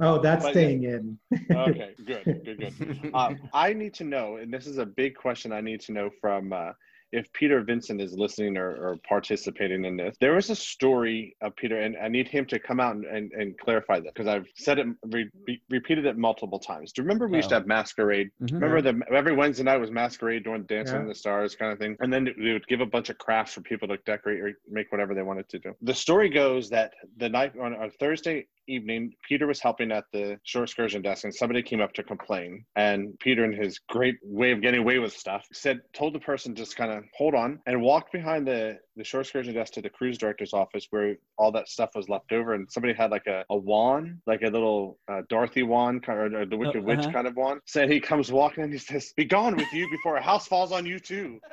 oh, 0.00 0.20
that's 0.20 0.44
But- 0.44 0.52
staying 0.52 0.84
in. 0.84 1.18
okay, 1.50 1.90
good, 2.06 2.42
good, 2.46 2.78
good. 2.78 3.10
Um, 3.14 3.48
I 3.52 3.72
need 3.72 3.94
to 3.94 4.04
know, 4.04 4.36
and 4.36 4.52
this 4.52 4.66
is 4.66 4.78
a 4.78 4.86
big 4.86 5.16
question 5.16 5.52
I 5.52 5.60
need 5.60 5.80
to 5.82 5.92
know 5.92 6.10
from 6.20 6.52
uh, 6.52 6.72
if 7.12 7.32
Peter 7.32 7.62
Vincent 7.62 8.00
is 8.00 8.12
listening 8.14 8.56
or, 8.56 8.70
or 8.70 8.96
participating 9.08 9.84
in 9.84 9.96
this. 9.96 10.16
There 10.20 10.34
was 10.34 10.50
a 10.50 10.56
story 10.56 11.36
of 11.40 11.54
Peter, 11.56 11.80
and 11.80 11.96
I 11.96 12.08
need 12.08 12.28
him 12.28 12.44
to 12.46 12.58
come 12.58 12.80
out 12.80 12.96
and, 12.96 13.04
and, 13.04 13.32
and 13.32 13.58
clarify 13.58 14.00
that 14.00 14.12
because 14.14 14.26
I've 14.26 14.46
said 14.56 14.78
it, 14.78 14.86
re, 15.06 15.28
re- 15.46 15.62
repeated 15.70 16.06
it 16.06 16.18
multiple 16.18 16.58
times. 16.58 16.92
Do 16.92 17.02
you 17.02 17.04
remember 17.04 17.28
we 17.28 17.36
used 17.38 17.50
to 17.50 17.56
Oh. 17.56 17.58
have 17.58 17.66
masquerade? 17.66 18.30
Mhm. 18.42 18.52
Remember 18.60 18.82
the 18.82 19.00
every 19.14 19.34
Wednesday 19.34 19.62
night 19.64 19.78
was 19.78 19.90
masquerade 19.90 20.44
during 20.44 20.64
Dancing 20.64 20.96
Yeah. 20.96 21.02
in 21.02 21.08
the 21.08 21.14
Stars 21.14 21.54
kind 21.54 21.72
of 21.72 21.78
thing, 21.78 21.96
and 22.00 22.12
then 22.12 22.24
they 22.38 22.52
would 22.52 22.66
give 22.66 22.80
a 22.80 22.86
bunch 22.86 23.08
of 23.08 23.18
crafts 23.18 23.54
for 23.54 23.60
people 23.60 23.88
to 23.88 23.96
decorate 23.98 24.40
or 24.40 24.52
make 24.68 24.90
whatever 24.92 25.14
they 25.14 25.22
wanted 25.22 25.48
to 25.50 25.58
do. 25.58 25.74
The 25.82 25.94
story 25.94 26.28
goes 26.28 26.68
that 26.70 26.92
the 27.16 27.28
night 27.28 27.52
on 27.60 27.72
a 27.74 27.90
Thursday 27.90 28.46
evening, 28.68 29.14
Peter 29.28 29.46
was 29.46 29.60
helping 29.60 29.92
at 29.92 30.04
the 30.12 30.38
shore 30.42 30.64
excursion 30.64 31.00
desk, 31.00 31.22
and 31.24 31.32
somebody 31.32 31.62
came 31.62 31.80
up 31.80 31.92
to 31.92 32.02
complain. 32.02 32.64
And 32.74 33.16
Peter, 33.20 33.44
in 33.44 33.52
his 33.52 33.78
great 33.78 34.16
way 34.24 34.50
of 34.50 34.60
getting 34.60 34.80
away 34.80 34.98
with 34.98 35.12
stuff, 35.12 35.46
said, 35.52 35.80
told 35.92 36.14
the 36.14 36.18
person 36.18 36.52
just 36.54 36.76
kind 36.76 36.90
of 36.90 36.95
hold 37.16 37.34
on, 37.34 37.60
and 37.66 37.80
walked 37.80 38.12
behind 38.12 38.46
the 38.46 38.78
the 38.96 39.04
shore 39.04 39.20
excursion 39.20 39.54
desk 39.54 39.74
to 39.74 39.82
the 39.82 39.90
cruise 39.90 40.16
director's 40.16 40.54
office 40.54 40.86
where 40.90 41.16
all 41.36 41.52
that 41.52 41.68
stuff 41.68 41.90
was 41.94 42.08
left 42.08 42.32
over, 42.32 42.54
and 42.54 42.70
somebody 42.70 42.94
had 42.94 43.10
like 43.10 43.26
a, 43.26 43.44
a 43.50 43.56
wand, 43.56 44.18
like 44.26 44.42
a 44.42 44.48
little 44.48 44.98
uh, 45.08 45.22
Dorothy 45.28 45.62
wand, 45.62 46.02
kind 46.02 46.20
of, 46.20 46.40
or 46.40 46.46
the 46.46 46.56
Wicked 46.56 46.82
Witch 46.82 47.00
uh-huh. 47.00 47.12
kind 47.12 47.26
of 47.26 47.36
wand. 47.36 47.60
Said 47.66 47.90
he 47.90 48.00
comes 48.00 48.32
walking 48.32 48.64
and 48.64 48.72
he 48.72 48.78
says, 48.78 49.12
"Be 49.16 49.24
gone 49.24 49.56
with 49.56 49.72
you 49.72 49.88
before 49.90 50.16
a 50.16 50.22
house 50.22 50.46
falls 50.46 50.72
on 50.72 50.86
you 50.86 50.98
too." 50.98 51.40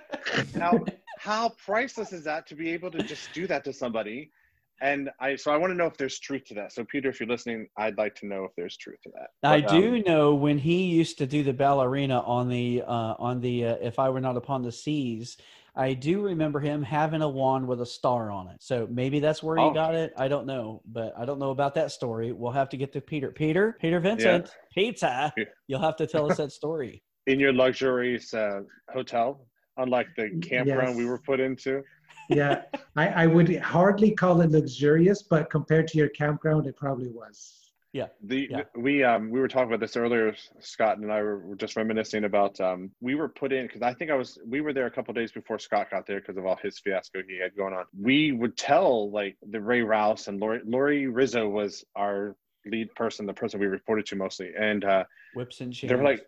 Now, 0.56 0.84
how 1.18 1.50
priceless 1.66 2.14
is 2.14 2.24
that 2.26 2.48
to 2.48 2.56
be 2.56 2.70
able 2.72 2.92
to 2.92 3.04
just 3.04 3.34
do 3.34 3.48
that 3.48 3.64
to 3.66 3.74
somebody? 3.74 4.32
And 4.82 5.10
I, 5.20 5.36
so 5.36 5.52
I 5.52 5.58
want 5.58 5.72
to 5.72 5.76
know 5.78 5.86
if 5.86 5.98
there's 5.98 6.20
truth 6.20 6.44
to 6.46 6.54
that. 6.56 6.74
So, 6.74 6.84
Peter, 6.84 7.10
if 7.10 7.20
you're 7.20 7.30
listening, 7.30 7.68
I'd 7.78 7.98
like 7.98 8.16
to 8.16 8.26
know 8.28 8.44
if 8.44 8.52
there's 8.58 8.76
truth 8.76 8.98
to 9.04 9.12
that. 9.14 9.30
I 9.48 9.62
do 9.62 9.96
um, 9.96 10.04
know 10.06 10.36
when 10.36 10.58
he 10.58 10.84
used 10.86 11.18
to 11.20 11.26
do 11.26 11.44
the 11.44 11.54
ballerina 11.54 12.20
on 12.22 12.50
the 12.50 12.84
uh, 12.86 13.16
on 13.18 13.40
the 13.40 13.66
uh, 13.66 13.76
if 13.82 14.00
I 14.00 14.10
were 14.10 14.20
not 14.22 14.36
upon 14.36 14.62
the 14.62 14.72
seas. 14.72 15.38
I 15.76 15.94
do 15.94 16.22
remember 16.22 16.60
him 16.60 16.84
having 16.84 17.24
a 17.24 17.30
wand 17.30 17.68
with 17.68 17.82
a 17.82 17.86
star 17.86 18.30
on 18.30 18.48
it. 18.48 18.58
So 18.60 18.88
maybe 18.92 19.20
that's 19.20 19.42
where 19.42 19.58
he 19.58 19.64
Oh. 19.64 19.74
got 19.74 19.96
it. 19.96 20.14
I 20.16 20.28
don't 20.28 20.46
know, 20.46 20.84
but 20.86 21.14
I 21.18 21.26
don't 21.26 21.40
know 21.40 21.50
about 21.50 21.74
that 21.76 21.92
story. 21.92 22.32
We'll 22.32 22.52
have 22.52 22.70
to 22.70 22.78
get 22.78 22.94
to 22.94 23.02
Peter. 23.02 23.32
Peter, 23.32 23.76
Peter 23.82 24.00
Vincent, 24.00 24.52
pizza. 24.72 25.34
Yeah. 25.36 25.46
You'll 25.66 25.80
have 25.80 25.96
to 25.96 26.06
tell 26.06 26.30
us 26.32 26.38
that 26.44 26.52
story. 26.52 27.02
in 27.26 27.40
your 27.40 27.54
luxurious 27.54 28.36
uh, 28.36 28.60
hotel, 28.94 29.48
unlike 29.78 30.10
the 30.16 30.30
campground 30.44 30.96
we 30.96 31.06
were 31.06 31.18
put 31.26 31.40
into. 31.40 31.82
Yeah, 32.30 32.64
I, 32.96 33.08
I 33.10 33.28
would 33.28 33.56
hardly 33.60 34.12
call 34.12 34.42
it 34.42 34.52
luxurious, 34.52 35.24
but 35.24 35.50
compared 35.50 35.88
to 35.90 35.98
your 35.98 36.10
campground, 36.10 36.68
it 36.68 36.76
probably 36.76 37.10
was. 37.10 37.60
The 38.24 38.48
Yeah. 38.50 38.64
we 38.76 39.04
um 39.04 39.30
we 39.30 39.40
were 39.40 39.48
talking 39.48 39.68
about 39.68 39.80
this 39.80 39.96
earlier. 39.96 40.34
Scott 40.60 40.98
and 40.98 41.12
I 41.12 41.22
were, 41.22 41.40
were 41.46 41.56
just 41.56 41.76
reminiscing 41.76 42.24
about 42.24 42.60
um 42.60 42.90
we 43.02 43.14
were 43.14 43.30
put 43.30 43.54
in 43.54 43.68
because 43.68 43.84
I 43.84 43.94
think 43.94 44.10
I 44.10 44.16
was 44.16 44.40
we 44.48 44.62
were 44.62 44.74
there 44.74 44.88
a 44.88 44.92
couple 44.92 45.14
days 45.14 45.32
before 45.32 45.60
Scott 45.60 45.92
got 45.92 46.08
there 46.08 46.20
because 46.20 46.38
of 46.38 46.46
all 46.48 46.58
his 46.64 46.80
fiasco 46.80 47.20
he 47.28 47.40
had 47.40 47.56
going 47.56 47.76
on. 47.76 47.86
We 48.00 48.32
would 48.32 48.58
tell 48.58 49.12
like 49.12 49.38
the 49.48 49.62
Ray 49.62 49.82
Rouse 49.84 50.28
and 50.28 50.40
Lori 50.40 50.62
Lori 50.66 51.06
Rizzo 51.06 51.48
was 51.48 51.86
our 51.96 52.36
lead 52.66 52.96
person, 52.96 53.28
the 53.28 53.34
person 53.34 53.60
we 53.60 53.68
reported 53.68 54.08
to 54.08 54.16
mostly, 54.16 54.50
and 54.58 54.84
uh, 54.86 55.04
Whips 55.36 55.62
and 55.62 55.72
chains. 55.72 55.90
they 55.92 55.96
were 55.96 56.04
like. 56.04 56.26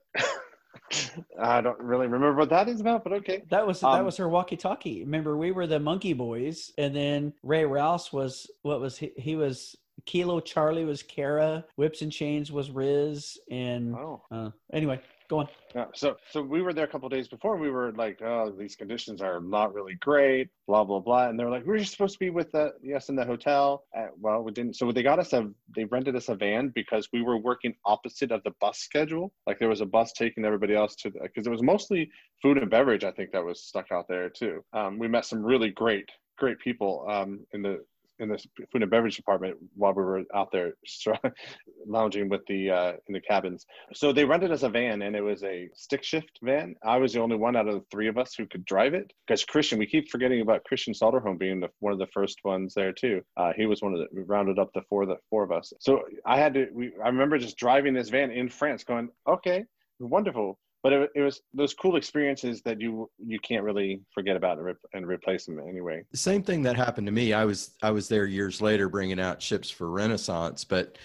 I 1.39 1.61
don't 1.61 1.79
really 1.79 2.07
remember 2.07 2.35
what 2.35 2.49
that 2.49 2.67
is 2.67 2.81
about, 2.81 3.03
but 3.03 3.13
okay. 3.13 3.43
That 3.49 3.65
was 3.65 3.79
that 3.81 3.87
Um, 3.87 4.05
was 4.05 4.17
her 4.17 4.29
walkie-talkie. 4.29 5.01
Remember, 5.01 5.37
we 5.37 5.51
were 5.51 5.67
the 5.67 5.79
Monkey 5.79 6.13
Boys, 6.13 6.73
and 6.77 6.95
then 6.95 7.33
Ray 7.43 7.65
Rouse 7.65 8.11
was 8.13 8.49
what 8.61 8.79
was 8.81 8.97
he? 8.97 9.11
He 9.17 9.35
was 9.35 9.75
Kilo 10.05 10.39
Charlie 10.39 10.85
was 10.85 11.01
Kara, 11.01 11.65
Whips 11.77 12.01
and 12.01 12.11
Chains 12.11 12.51
was 12.51 12.69
Riz, 12.69 13.37
and 13.49 13.95
Oh. 13.95 14.21
uh, 14.31 14.51
anyway, 14.73 14.99
go 15.29 15.39
on. 15.39 15.47
Yeah, 15.73 15.85
so 15.93 16.15
so 16.31 16.41
we 16.41 16.61
were 16.61 16.73
there 16.73 16.85
a 16.85 16.87
couple 16.87 17.09
days 17.09 17.27
before. 17.27 17.57
We 17.57 17.69
were 17.69 17.91
like, 17.93 18.21
oh, 18.21 18.53
these 18.57 18.75
conditions 18.75 19.21
are 19.21 19.41
not 19.41 19.73
really 19.73 19.95
great, 19.95 20.49
blah 20.67 20.83
blah 20.83 20.99
blah. 20.99 21.27
And 21.27 21.39
they 21.39 21.43
were 21.43 21.49
like, 21.49 21.65
we're 21.65 21.77
just 21.77 21.91
supposed 21.91 22.13
to 22.13 22.19
be 22.19 22.29
with 22.29 22.51
the 22.51 22.73
yes 22.81 23.09
in 23.09 23.15
the 23.15 23.25
hotel. 23.25 23.83
Uh, 23.97 24.07
well, 24.19 24.41
we 24.41 24.51
didn't. 24.51 24.75
So 24.75 24.91
they 24.91 25.03
got 25.03 25.19
us 25.19 25.33
a 25.33 25.49
they 25.75 25.85
rented 25.85 26.15
us 26.15 26.29
a 26.29 26.35
van 26.35 26.71
because 26.73 27.09
we 27.11 27.21
were 27.21 27.37
working 27.37 27.75
opposite 27.85 28.31
of 28.31 28.43
the 28.43 28.53
bus 28.61 28.79
schedule. 28.79 29.33
Like 29.45 29.59
there 29.59 29.69
was 29.69 29.81
a 29.81 29.85
bus 29.85 30.13
taking 30.13 30.45
everybody 30.45 30.75
else 30.75 30.95
to 30.97 31.11
because 31.11 31.47
it 31.47 31.51
was 31.51 31.63
mostly 31.63 32.09
food 32.41 32.57
and 32.57 32.69
beverage. 32.69 33.03
I 33.03 33.11
think 33.11 33.31
that 33.31 33.43
was 33.43 33.61
stuck 33.61 33.91
out 33.91 34.07
there 34.07 34.29
too. 34.29 34.63
Um, 34.73 34.97
we 34.99 35.07
met 35.07 35.25
some 35.25 35.43
really 35.43 35.71
great 35.71 36.09
great 36.37 36.59
people 36.59 37.05
um, 37.09 37.45
in 37.53 37.61
the 37.61 37.83
in 38.19 38.29
the 38.29 38.37
food 38.71 38.81
and 38.81 38.91
beverage 38.91 39.15
department 39.15 39.57
while 39.75 39.93
we 39.93 40.03
were 40.03 40.23
out 40.33 40.51
there 40.51 40.73
lounging 41.87 42.29
with 42.29 42.41
the 42.47 42.69
uh, 42.69 42.93
in 43.07 43.13
the 43.13 43.21
cabins. 43.21 43.65
So 43.93 44.11
they 44.11 44.25
rented 44.25 44.51
us 44.51 44.63
a 44.63 44.69
van, 44.69 45.01
and 45.01 45.15
it 45.15 45.21
was 45.21 45.43
a 45.43 45.69
stick 45.73 46.03
shift 46.03 46.39
van. 46.41 46.75
I 46.85 46.97
was 46.97 47.13
the 47.13 47.21
only 47.21 47.35
one 47.35 47.55
out 47.55 47.67
of 47.67 47.75
the 47.75 47.85
three 47.91 48.07
of 48.07 48.17
us 48.17 48.33
who 48.35 48.45
could 48.45 48.65
drive 48.65 48.93
it 48.93 49.11
because 49.27 49.43
Christian. 49.43 49.79
We 49.79 49.87
keep 49.87 50.09
forgetting 50.09 50.41
about 50.41 50.63
Christian 50.63 50.93
Salterholm 50.93 51.37
being 51.37 51.59
the, 51.59 51.69
one 51.79 51.93
of 51.93 51.99
the 51.99 52.07
first 52.07 52.39
ones 52.43 52.73
there 52.73 52.93
too. 52.93 53.21
Uh, 53.37 53.51
he 53.55 53.65
was 53.65 53.81
one 53.81 53.93
of 53.93 53.99
the. 53.99 54.07
We 54.11 54.23
rounded 54.23 54.59
up 54.59 54.69
the 54.73 54.81
four 54.89 55.05
the 55.05 55.17
four 55.29 55.43
of 55.43 55.51
us. 55.51 55.73
So 55.79 56.03
I 56.25 56.37
had 56.37 56.53
to. 56.53 56.67
We, 56.73 56.91
I 57.03 57.07
remember 57.07 57.37
just 57.37 57.57
driving 57.57 57.93
this 57.93 58.09
van 58.09 58.31
in 58.31 58.49
France, 58.49 58.83
going, 58.83 59.09
okay, 59.27 59.65
wonderful. 59.99 60.57
But 60.85 60.93
it, 60.93 61.09
it 61.15 61.21
was 61.21 61.41
those 61.51 61.73
cool 61.73 61.95
experiences 61.95 62.61
that 62.61 62.79
you 62.79 63.09
you 63.17 63.39
can't 63.39 63.63
really 63.63 64.01
forget 64.13 64.35
about 64.35 64.57
and, 64.57 64.67
re- 64.67 64.73
and 64.93 65.07
replace 65.07 65.47
them 65.47 65.59
anyway. 65.67 66.03
The 66.11 66.17
same 66.17 66.43
thing 66.43 66.61
that 66.61 66.75
happened 66.75 67.07
to 67.07 67.11
me. 67.11 67.33
I 67.33 67.43
was 67.43 67.71
I 67.81 67.89
was 67.89 68.07
there 68.07 68.27
years 68.27 68.61
later 68.61 68.87
bringing 68.87 69.19
out 69.19 69.41
ships 69.41 69.71
for 69.71 69.89
Renaissance, 69.89 70.63
but 70.63 70.99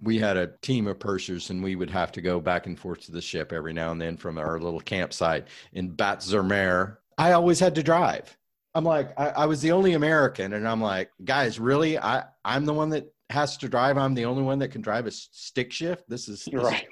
we 0.00 0.20
had 0.20 0.36
a 0.36 0.52
team 0.62 0.86
of 0.86 1.00
pursers 1.00 1.50
and 1.50 1.64
we 1.64 1.74
would 1.74 1.90
have 1.90 2.12
to 2.12 2.20
go 2.20 2.38
back 2.38 2.66
and 2.66 2.78
forth 2.78 3.00
to 3.06 3.10
the 3.10 3.20
ship 3.20 3.52
every 3.52 3.72
now 3.72 3.90
and 3.90 4.00
then 4.00 4.16
from 4.16 4.38
our 4.38 4.60
little 4.60 4.78
campsite 4.78 5.48
in 5.72 5.90
Batz-sur-Mer. 5.90 7.00
I 7.18 7.32
always 7.32 7.58
had 7.58 7.74
to 7.74 7.82
drive. 7.82 8.38
I'm 8.76 8.84
like, 8.84 9.18
I, 9.18 9.30
I 9.30 9.46
was 9.46 9.60
the 9.60 9.72
only 9.72 9.94
American, 9.94 10.52
and 10.52 10.68
I'm 10.68 10.80
like, 10.80 11.10
guys, 11.24 11.58
really? 11.58 11.98
I 11.98 12.22
I'm 12.44 12.66
the 12.66 12.74
one 12.74 12.90
that 12.90 13.12
has 13.30 13.56
to 13.56 13.68
drive. 13.68 13.98
I'm 13.98 14.14
the 14.14 14.26
only 14.26 14.44
one 14.44 14.60
that 14.60 14.68
can 14.68 14.80
drive 14.80 15.08
a 15.08 15.10
stick 15.10 15.72
shift. 15.72 16.08
This 16.08 16.28
is, 16.28 16.44
this 16.44 16.54
is 16.54 16.62
Right. 16.62 16.86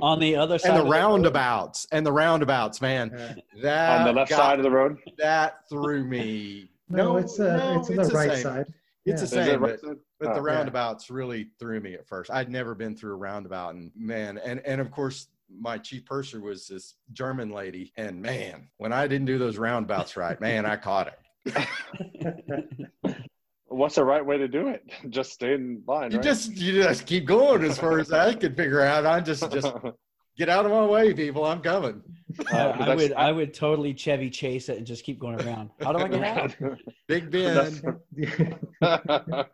Crazy. 0.00 0.12
On 0.12 0.18
the 0.20 0.36
other 0.36 0.58
side, 0.58 0.68
And 0.70 0.76
the 0.78 0.80
of 0.82 0.86
road- 0.86 0.92
roundabouts 0.98 1.86
and 1.92 2.04
the 2.06 2.12
roundabouts, 2.12 2.80
man. 2.80 3.12
Uh, 3.14 3.34
That 3.62 4.00
On 4.00 4.06
the 4.06 4.12
left 4.12 4.30
got- 4.30 4.36
side 4.38 4.58
of 4.58 4.62
the 4.64 4.70
road. 4.70 4.98
that 5.18 5.68
threw 5.68 6.04
me. 6.04 6.70
no, 6.88 7.16
it's 7.16 7.38
uh, 7.38 7.56
no, 7.56 7.80
it's 7.80 7.90
on 7.90 7.96
the 7.96 8.04
right 8.14 8.32
same. 8.32 8.42
side. 8.42 8.66
It's 8.68 8.74
Yeah. 9.06 9.14
the 9.14 9.22
Is 9.22 9.32
it 9.32 9.50
same. 9.50 9.60
right 9.62 9.70
but 9.72 9.80
side? 9.80 9.96
But 10.18 10.34
the 10.34 10.40
Oh, 10.40 10.46
yeah. 10.46 10.52
roundabouts 10.54 11.10
really 11.10 11.48
threw 11.58 11.80
me 11.80 11.94
at 11.94 12.06
first. 12.06 12.30
I'd 12.30 12.50
never 12.50 12.74
been 12.74 12.94
through 12.96 13.12
a 13.12 13.16
roundabout, 13.16 13.74
and 13.74 13.90
man, 13.96 14.38
and 14.38 14.60
and 14.66 14.80
of 14.80 14.90
course 14.90 15.28
my 15.52 15.78
chief 15.78 16.04
purser 16.04 16.40
was 16.40 16.68
this 16.68 16.94
German 17.12 17.50
lady, 17.50 17.92
and 17.96 18.20
man, 18.22 18.68
when 18.76 18.92
I 18.92 19.06
didn't 19.08 19.26
do 19.26 19.36
those 19.38 19.56
roundabouts 19.58 20.16
right, 20.16 20.40
man, 20.40 20.64
I 20.66 20.76
caught 20.76 21.12
it. 21.44 21.68
What's 23.70 23.94
the 23.94 24.04
right 24.04 24.24
way 24.24 24.36
to 24.36 24.48
do 24.48 24.66
it? 24.66 24.84
Just 25.10 25.32
stay 25.32 25.54
in 25.54 25.82
line. 25.86 26.10
You 26.10 26.16
right? 26.18 26.24
just 26.24 26.56
you 26.56 26.82
just 26.82 27.06
keep 27.06 27.24
going 27.24 27.62
as 27.62 27.78
far 27.78 28.00
as 28.00 28.12
I 28.12 28.34
can 28.42 28.54
figure 28.54 28.80
out. 28.80 29.06
I 29.06 29.20
just 29.20 29.50
just 29.52 29.72
get 30.36 30.48
out 30.48 30.66
of 30.66 30.72
my 30.72 30.84
way, 30.84 31.14
people. 31.14 31.44
I'm 31.44 31.60
coming. 31.60 32.02
Uh, 32.52 32.56
I, 32.56 32.90
I 32.90 32.94
would 32.96 33.12
I 33.12 33.32
would 33.32 33.54
totally 33.54 33.94
Chevy 33.94 34.28
chase 34.28 34.68
it 34.68 34.78
and 34.78 34.86
just 34.86 35.04
keep 35.04 35.20
going 35.20 35.40
around. 35.40 35.70
How 35.80 35.92
do 35.92 36.00
I 36.00 36.08
get 36.08 36.24
out? 36.24 36.56
Big 37.06 37.30
Ben. 37.30 37.80
Uh, 38.82 39.44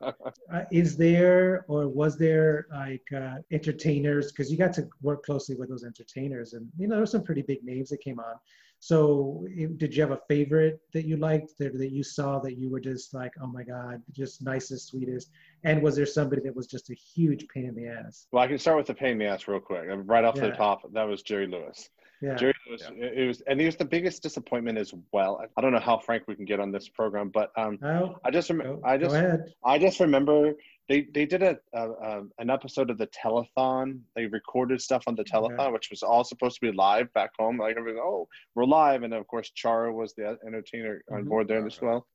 is 0.70 0.96
there 0.96 1.66
or 1.68 1.88
was 1.88 2.16
there 2.16 2.66
like 2.72 3.06
uh, 3.14 3.36
entertainers 3.52 4.32
because 4.32 4.50
you 4.50 4.56
got 4.56 4.72
to 4.74 4.88
work 5.02 5.24
closely 5.24 5.56
with 5.56 5.68
those 5.68 5.84
entertainers 5.84 6.54
and 6.54 6.66
you 6.78 6.86
know 6.86 6.96
there's 6.96 7.10
some 7.10 7.24
pretty 7.24 7.42
big 7.42 7.62
names 7.64 7.90
that 7.90 8.00
came 8.00 8.18
on 8.18 8.36
so 8.78 9.44
i- 9.58 9.68
did 9.76 9.94
you 9.94 10.02
have 10.02 10.10
a 10.12 10.20
favorite 10.28 10.80
that 10.92 11.04
you 11.06 11.16
liked 11.16 11.52
that, 11.58 11.76
that 11.78 11.90
you 11.92 12.02
saw 12.02 12.38
that 12.38 12.56
you 12.58 12.70
were 12.70 12.80
just 12.80 13.14
like 13.14 13.32
oh 13.42 13.46
my 13.46 13.62
god 13.62 14.02
just 14.12 14.42
nicest 14.42 14.88
sweetest 14.88 15.30
and 15.64 15.82
was 15.82 15.96
there 15.96 16.06
somebody 16.06 16.42
that 16.42 16.54
was 16.54 16.66
just 16.66 16.90
a 16.90 16.94
huge 16.94 17.46
pain 17.48 17.64
in 17.66 17.74
the 17.74 17.86
ass 17.88 18.26
well, 18.32 18.42
I 18.44 18.46
can 18.48 18.58
start 18.58 18.76
with 18.76 18.86
the 18.86 18.94
pain 18.94 19.12
in 19.12 19.18
the 19.18 19.26
ass 19.26 19.48
real 19.48 19.60
quick. 19.60 19.84
Right 19.88 20.24
off 20.24 20.34
the 20.36 20.50
top, 20.52 20.82
that 20.92 21.04
was 21.04 21.22
Jerry 21.22 21.46
Lewis. 21.46 21.88
yeah 22.22 22.34
Jerry 22.36 22.54
Lewis, 22.68 22.82
Yeah. 22.90 23.06
it 23.06 23.26
was, 23.26 23.40
and 23.48 23.58
he 23.60 23.66
was 23.66 23.76
the 23.76 23.84
biggest 23.84 24.22
disappointment 24.22 24.78
as 24.78 24.92
well. 25.12 25.42
I 25.56 25.60
don't 25.60 25.72
know 25.72 25.80
how 25.80 25.98
frank 25.98 26.24
we 26.28 26.34
can 26.36 26.44
get 26.44 26.60
on 26.60 26.70
this 26.70 26.88
program, 26.88 27.30
but 27.30 27.50
um, 27.56 27.78
oh, 27.82 28.16
I 28.24 28.30
just 28.30 28.48
go, 28.48 28.54
remember, 28.56 28.86
I 28.86 28.96
just, 28.98 29.16
I 29.64 29.78
just 29.78 30.00
remember 30.00 30.52
they 30.88 31.06
they 31.14 31.26
did 31.26 31.42
a, 31.42 31.56
a, 31.74 31.90
a 31.90 32.22
an 32.38 32.50
episode 32.50 32.90
of 32.90 32.98
the 32.98 33.08
telethon. 33.08 34.00
They 34.14 34.26
recorded 34.26 34.80
stuff 34.80 35.02
on 35.06 35.14
the 35.16 35.24
telethon, 35.24 35.58
Okay. 35.60 35.72
which 35.72 35.90
was 35.90 36.02
all 36.02 36.24
supposed 36.24 36.56
to 36.60 36.70
be 36.70 36.76
live 36.76 37.12
back 37.12 37.30
home. 37.38 37.58
Like 37.58 37.76
everything, 37.76 38.00
oh, 38.02 38.28
we're 38.54 38.64
live, 38.64 39.02
and 39.02 39.12
of 39.14 39.26
course 39.26 39.50
Charo 39.56 39.92
was 39.92 40.14
the 40.14 40.38
entertainer 40.46 41.02
on 41.10 41.24
Mhm. 41.24 41.28
board 41.28 41.48
there 41.48 41.66
as 41.66 41.80
well. 41.80 42.06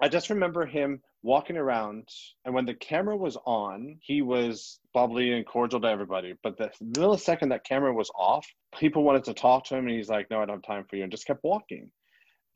I 0.00 0.08
just 0.08 0.30
remember 0.30 0.66
him 0.66 1.00
walking 1.22 1.56
around, 1.56 2.08
and 2.44 2.54
when 2.54 2.64
the 2.64 2.74
camera 2.74 3.16
was 3.16 3.36
on, 3.44 3.98
he 4.02 4.22
was 4.22 4.80
bubbly 4.94 5.32
and 5.32 5.44
cordial 5.46 5.80
to 5.80 5.88
everybody. 5.88 6.34
But 6.42 6.56
the 6.56 6.70
millisecond 6.82 7.50
that 7.50 7.64
camera 7.64 7.92
was 7.92 8.10
off, 8.14 8.46
people 8.78 9.02
wanted 9.02 9.24
to 9.24 9.34
talk 9.34 9.64
to 9.66 9.76
him, 9.76 9.86
and 9.86 9.96
he's 9.96 10.08
like, 10.08 10.30
"No, 10.30 10.40
I 10.40 10.46
don't 10.46 10.56
have 10.56 10.62
time 10.76 10.84
for 10.88 10.96
you," 10.96 11.02
and 11.02 11.10
just 11.12 11.26
kept 11.26 11.42
walking. 11.44 11.90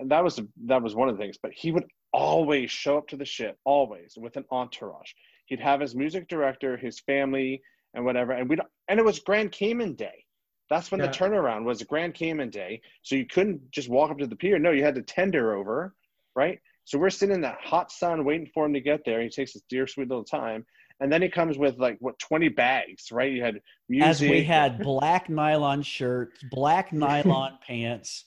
And 0.02 0.10
that 0.10 0.22
was 0.22 0.40
that 0.66 0.82
was 0.82 0.94
one 0.94 1.08
of 1.08 1.16
the 1.16 1.22
things. 1.22 1.38
But 1.42 1.52
he 1.54 1.70
would 1.72 1.86
always 2.12 2.70
show 2.70 2.98
up 2.98 3.08
to 3.08 3.16
the 3.16 3.24
ship, 3.24 3.56
always 3.64 4.14
with 4.16 4.36
an 4.36 4.44
entourage. 4.50 5.12
He'd 5.46 5.60
have 5.60 5.80
his 5.80 5.94
music 5.94 6.28
director, 6.28 6.76
his 6.76 7.00
family, 7.00 7.62
and 7.94 8.04
whatever. 8.04 8.32
And 8.32 8.48
we 8.48 8.58
and 8.88 8.98
it 8.98 9.04
was 9.04 9.20
Grand 9.20 9.52
Cayman 9.52 9.94
Day. 9.94 10.24
That's 10.68 10.90
when 10.90 11.00
Yeah. 11.00 11.06
the 11.06 11.12
turnaround 11.12 11.64
was 11.64 11.82
Grand 11.82 12.14
Cayman 12.14 12.50
Day. 12.50 12.80
So 13.02 13.14
you 13.14 13.26
couldn't 13.26 13.70
just 13.70 13.88
walk 13.88 14.10
up 14.10 14.18
to 14.18 14.26
the 14.26 14.36
pier. 14.36 14.58
No, 14.58 14.72
you 14.72 14.82
had 14.82 14.94
to 14.96 15.02
tender 15.02 15.54
over, 15.54 15.94
right? 16.34 16.58
So 16.84 16.98
we're 16.98 17.10
sitting 17.10 17.34
in 17.36 17.40
that 17.42 17.58
hot 17.62 17.92
sun 17.92 18.24
waiting 18.24 18.50
for 18.52 18.66
him 18.66 18.74
to 18.74 18.80
get 18.80 19.04
there. 19.04 19.22
He 19.22 19.28
takes 19.28 19.52
his 19.52 19.62
dear 19.68 19.86
sweet 19.86 20.08
little 20.08 20.24
time. 20.24 20.66
And 21.00 21.12
then 21.12 21.22
he 21.22 21.28
comes 21.28 21.58
with 21.58 21.78
like 21.78 21.96
what 22.00 22.18
20 22.18 22.48
bags, 22.48 23.10
right? 23.12 23.30
You 23.32 23.42
had 23.42 23.60
music. 23.88 24.08
As 24.08 24.20
we 24.20 24.42
had 24.42 24.80
black 24.80 25.28
nylon 25.28 25.82
shirts, 25.82 26.42
black 26.50 26.92
nylon 26.92 27.58
pants, 27.66 28.24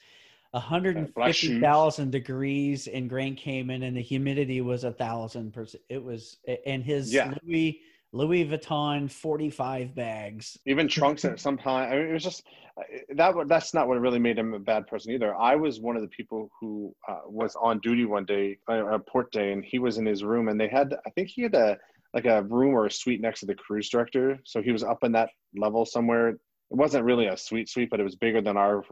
150,000 0.56 2.12
degrees 2.12 2.88
in 2.88 3.08
Grand 3.08 3.38
Cayman, 3.38 3.84
and 3.84 3.96
the 3.96 4.02
humidity 4.02 4.62
was 4.62 4.84
a 4.84 4.92
thousand 4.92 5.54
percent. 5.54 5.84
It 5.90 6.04
was, 6.04 6.38
and 6.66 6.84
his 6.84 7.14
Yeah. 7.14 7.34
Louis 7.44 7.82
Louis 8.12 8.46
Vuitton 8.46 9.12
45 9.12 9.94
bags. 9.94 10.58
even 10.66 10.88
trunks 10.88 11.26
at 11.26 11.38
some 11.40 11.58
time. 11.58 11.92
I 11.92 11.96
mean, 11.98 12.08
it 12.10 12.14
was 12.14 12.24
just 12.24 12.44
uh, 12.78 12.84
that. 13.16 13.36
That's 13.48 13.74
not 13.74 13.88
what 13.90 14.00
really 14.00 14.20
made 14.20 14.40
him 14.40 14.54
a 14.54 14.60
bad 14.60 14.88
person 14.88 15.12
either. 15.12 15.36
I 15.36 15.56
was 15.56 15.82
one 15.82 15.98
of 15.98 16.02
the 16.02 16.08
people 16.08 16.50
who 16.60 16.96
uh, 17.10 17.20
was 17.28 17.58
on 17.62 17.80
duty 17.80 18.06
one 18.06 18.24
day, 18.26 18.58
uh, 18.70 18.86
a 18.86 19.00
port 19.00 19.32
day, 19.34 19.52
and 19.52 19.66
he 19.66 19.80
was 19.80 19.98
in 19.98 20.06
his 20.06 20.24
room, 20.24 20.48
and 20.48 20.60
they 20.60 20.70
had. 20.70 20.96
I 21.06 21.10
think 21.10 21.30
he 21.30 21.42
had 21.42 21.56
a 21.56 21.78
like 22.14 22.26
a 22.26 22.44
room 22.44 22.74
or 22.74 22.86
a 22.86 22.92
suite 22.92 23.20
next 23.20 23.42
to 23.42 23.46
the 23.46 23.56
cruise 23.56 23.90
director, 23.90 24.40
so 24.46 24.62
he 24.62 24.72
was 24.72 24.84
up 24.84 25.04
in 25.04 25.12
that 25.12 25.30
level 25.58 25.86
somewhere. 25.86 26.38
It 26.72 26.78
wasn't 26.78 27.06
really 27.06 27.28
a 27.28 27.38
suite 27.38 27.70
suite, 27.70 27.90
but 27.90 28.00
it 28.00 28.04
was 28.04 28.16
bigger 28.16 28.42
than 28.42 28.58
our 28.58 28.84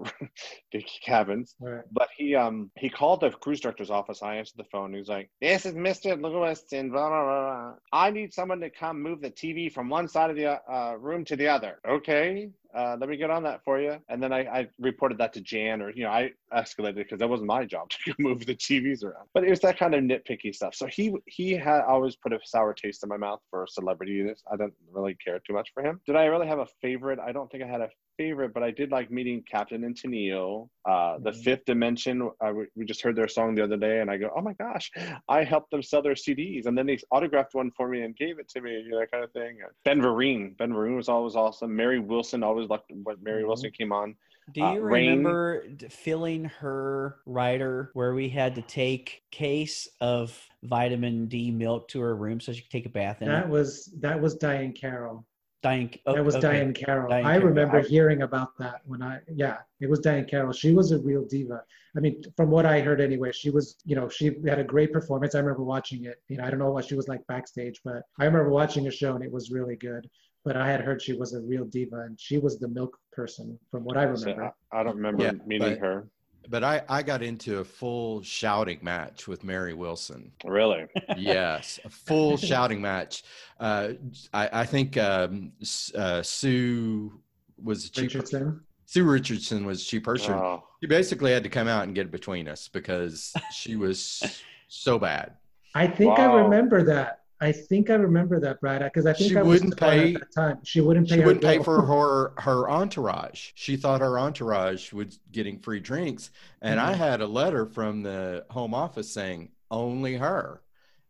cabins. 1.06 1.56
right 1.60 1.84
But 1.92 2.10
he 2.16 2.36
um 2.36 2.72
he 2.78 2.90
called 2.90 3.22
the 3.22 3.32
cruise 3.32 3.62
director's 3.62 3.90
office. 3.90 4.22
I 4.22 4.36
answered 4.36 4.58
the 4.58 4.70
phone. 4.72 4.94
He 4.94 5.00
was 5.00 5.10
like, 5.10 5.30
"This 5.42 5.66
is 5.66 5.74
Mister 5.74 6.16
Lewis, 6.16 6.64
and 6.72 6.92
blah, 6.92 7.10
blah 7.10 7.24
blah 7.24 7.42
blah. 7.42 7.74
I 7.92 8.12
need 8.12 8.34
someone 8.34 8.60
to 8.60 8.70
come 8.70 9.02
move 9.02 9.22
the 9.22 9.32
TV 9.32 9.72
from 9.72 9.90
one 9.90 10.08
side 10.08 10.30
of 10.30 10.36
the 10.36 10.62
uh, 10.72 10.96
room 11.00 11.26
to 11.26 11.36
the 11.36 11.48
other." 11.48 11.80
Okay, 11.88 12.52
uh, 12.76 12.98
let 13.00 13.10
me 13.10 13.18
get 13.18 13.30
on 13.30 13.44
that 13.44 13.64
for 13.64 13.80
you. 13.80 13.98
And 14.10 14.22
then 14.22 14.34
I, 14.34 14.40
I 14.40 14.68
reported 14.80 15.18
that 15.20 15.34
to 15.34 15.42
Jan, 15.42 15.82
or 15.82 15.92
you 15.92 16.04
know, 16.04 16.10
I 16.10 16.32
escalated 16.54 16.96
because 16.96 17.20
that 17.20 17.30
wasn't 17.30 17.48
my 17.48 17.66
job 17.66 17.90
to 18.06 18.14
move 18.20 18.46
the 18.46 18.56
TVs 18.56 19.04
around. 19.04 19.28
But 19.34 19.44
it 19.44 19.50
was 19.50 19.60
that 19.62 19.78
kind 19.78 19.94
of 19.94 20.04
nitpicky 20.04 20.54
stuff. 20.54 20.76
So 20.76 20.88
he 20.88 21.16
he 21.28 21.52
had 21.52 21.82
always 21.82 22.16
put 22.16 22.34
a 22.34 22.40
sour 22.44 22.74
taste 22.74 23.04
in 23.04 23.10
my 23.10 23.18
mouth 23.18 23.42
for 23.50 23.68
celebrities. 23.68 24.44
I 24.52 24.58
didn't 24.58 24.74
really 24.92 25.16
care 25.16 25.40
too 25.46 25.54
much 25.54 25.70
for 25.74 25.84
him. 25.84 26.02
Did 26.06 26.16
I 26.16 26.26
really 26.26 26.48
have 26.48 26.60
a 26.60 26.68
favorite? 26.82 27.20
I 27.20 27.32
don't 27.32 27.52
think 27.52 27.64
I 27.64 27.68
had 27.68 27.82
a 27.82 27.90
favorite, 28.18 28.54
but 28.54 28.64
I 28.64 28.72
did 28.72 28.92
like 28.92 29.12
meeting 29.12 29.44
Captain 29.50 29.84
and 29.84 29.96
Tennille. 29.96 30.70
Uh, 30.86 31.18
the 31.20 31.32
Mhm. 31.32 31.44
Fifth 31.44 31.66
Dimension. 31.66 32.30
Uh, 32.46 32.52
we, 32.54 32.66
we 32.76 32.86
just 32.86 33.02
heard 33.02 33.16
their 33.16 33.28
song 33.28 33.56
the 33.56 33.64
other 33.64 33.78
day, 33.78 34.00
and 34.02 34.10
I 34.12 34.18
go, 34.18 34.30
"Oh 34.36 34.42
my 34.42 34.54
gosh!" 34.54 34.92
I 35.28 35.44
helped 35.44 35.72
them 35.72 35.82
sell 35.82 36.02
their 36.02 36.14
CDs, 36.16 36.66
and 36.66 36.78
then 36.78 36.86
they 36.86 36.98
autographed 37.12 37.54
one 37.56 37.72
for 37.72 37.88
me 37.88 38.02
and 38.04 38.16
gave 38.16 38.40
it 38.40 38.50
to 38.50 38.62
me, 38.62 38.72
you 38.82 38.90
know, 38.90 39.00
that 39.00 39.12
kind 39.12 39.24
of 39.24 39.32
thing. 39.32 39.60
Ben 39.86 40.02
Vereen. 40.02 40.56
Ben 40.58 40.72
Vereen 40.72 40.96
was 40.96 41.10
always 41.10 41.36
awesome. 41.36 41.76
Mary 41.76 42.00
Wilson 42.00 42.44
always 42.44 42.70
liked 42.70 42.92
when 42.92 43.18
Mary 43.22 43.44
Mhm. 43.44 43.48
Wilson 43.48 43.72
came 43.72 43.92
on. 43.92 44.16
Do 44.52 44.62
Uh, 44.62 44.74
you 44.74 44.82
Rain- 44.82 45.10
remember 45.20 45.66
d- 45.70 45.88
filling 45.88 46.44
her 46.46 47.20
rider 47.26 47.92
where 47.94 48.14
we 48.14 48.28
had 48.28 48.56
to 48.56 48.62
take 48.62 49.24
case 49.32 49.88
of 50.02 50.50
vitamin 50.64 51.28
D 51.28 51.50
milk 51.50 51.88
to 51.90 52.02
her 52.02 52.14
room 52.16 52.42
so 52.42 52.52
she 52.52 52.62
could 52.62 52.70
take 52.72 52.86
a 52.86 52.90
bath 52.90 53.22
in 53.22 53.30
that 53.30 53.46
it? 53.46 53.50
was 53.50 53.86
that 54.02 54.20
was 54.22 54.36
diahann 54.38 54.76
carroll 54.76 55.26
Diahann, 55.64 56.00
oh, 56.06 56.14
that 56.16 56.26
was 56.26 56.36
okay. 56.36 56.48
Diahann 56.48 56.76
Carroll. 56.76 57.10
Diahann 57.12 57.20
I 57.26 57.34
Carroll. 57.34 57.48
remember 57.48 57.78
I- 57.80 57.82
hearing 57.84 58.22
about 58.24 58.58
that 58.60 58.82
when 58.86 59.02
I, 59.02 59.20
yeah, 59.34 59.58
it 59.80 59.90
was 59.90 60.00
Diahann 60.02 60.30
Carroll. 60.30 60.52
She 60.54 60.74
was 60.74 60.92
a 60.92 61.00
real 61.00 61.24
diva. 61.26 61.64
I 61.96 62.00
mean, 62.00 62.22
from 62.36 62.50
what 62.50 62.66
I 62.66 62.82
heard 62.82 63.00
anyway, 63.00 63.32
she 63.32 63.50
was, 63.50 63.78
you 63.86 63.96
know, 63.96 64.10
she 64.10 64.36
had 64.48 64.60
a 64.60 64.64
great 64.64 64.92
performance. 64.92 65.36
I 65.36 65.40
remember 65.40 65.64
watching 65.64 66.06
it. 66.06 66.22
You 66.28 66.38
know, 66.38 66.44
I 66.46 66.50
don't 66.50 66.60
know 66.60 66.72
what 66.72 66.86
she 66.86 66.96
was 66.96 67.08
like 67.08 67.26
backstage, 67.28 67.80
but 67.86 68.02
I 68.20 68.26
remember 68.26 68.50
watching 68.50 68.88
a 68.88 68.92
show 68.92 69.16
and 69.16 69.24
it 69.24 69.32
was 69.32 69.52
really 69.52 69.76
good. 69.76 70.10
But 70.44 70.58
I 70.58 70.70
had 70.70 70.82
heard 70.82 71.02
she 71.02 71.14
was 71.14 71.34
a 71.34 71.42
real 71.42 71.64
diva 71.66 72.02
and 72.02 72.20
she 72.20 72.38
was 72.38 72.60
the 72.60 72.68
milk 72.68 72.98
person 73.14 73.58
from 73.72 73.84
what 73.86 73.96
I 73.96 74.06
So 74.16 74.26
remember. 74.26 74.52
I, 74.74 74.80
I 74.80 74.84
don't 74.84 74.96
remember 74.98 75.24
Yeah, 75.24 75.32
meeting 75.46 75.70
but- 75.70 75.80
her. 75.80 76.08
But 76.50 76.64
I, 76.64 76.82
I 76.90 77.04
got 77.04 77.24
into 77.24 77.60
a 77.60 77.64
full 77.64 78.22
shouting 78.22 78.80
match 78.82 79.28
with 79.28 79.44
Mary 79.44 79.74
Wilson. 79.74 80.32
Really? 80.44 80.86
Yes, 81.18 81.80
a 81.86 81.90
full 82.08 82.38
shouting 82.38 82.82
match. 82.82 83.24
Uh, 83.60 83.94
I, 84.34 84.50
I 84.62 84.66
think 84.66 84.98
um, 84.98 85.52
uh, 85.96 86.22
Sue 86.22 87.20
was 87.64 87.90
chief. 87.90 88.04
Richardson. 88.04 88.62
Sue 88.86 89.04
Richardson 89.04 89.66
was 89.66 89.86
chief 89.86 90.04
person. 90.04 90.34
Oh. 90.34 90.64
She 90.82 90.88
basically 90.88 91.32
had 91.32 91.44
to 91.44 91.50
come 91.50 91.68
out 91.68 91.84
and 91.84 91.96
get 91.96 92.12
between 92.12 92.48
us 92.48 92.68
because 92.68 93.34
she 93.52 93.76
was 93.76 94.42
so 94.68 95.00
bad. 95.00 95.34
I 95.76 95.88
think 95.88 96.20
I 96.20 96.26
remember 96.26 96.84
that. 96.84 97.23
I 97.44 97.52
think 97.52 97.90
I 97.90 97.96
remember 97.96 98.40
that, 98.40 98.62
Brad, 98.62 98.82
because 98.84 99.06
I 99.06 99.12
think 99.14 99.32
She 99.32 99.38
I 99.38 99.42
was 99.42 99.62
wouldn't 99.62 99.72
the 99.72 99.86
pay- 99.86 100.14
at 100.14 100.20
that 100.22 100.32
time. 100.32 100.60
She 100.64 100.80
wouldn't 100.82 101.10
pay. 101.10 101.16
She 101.16 101.22
wouldn't 101.22 101.44
pay 101.44 101.60
for 101.62 101.82
her 101.86 102.34
her 102.42 102.70
entourage. 102.70 103.52
She 103.56 103.76
thought 103.76 104.00
her 104.02 104.18
entourage 104.18 104.94
was 104.94 105.20
getting 105.32 105.60
free 105.60 105.80
drinks, 105.82 106.32
and 106.62 106.80
I 106.80 106.94
Mhm. 106.94 106.98
had 106.98 107.22
a 107.22 107.28
letter 107.28 107.66
from 107.66 108.02
the 108.04 108.46
home 108.50 108.74
office 108.74 109.12
saying 109.12 109.52
only 109.70 110.16
her, 110.16 110.62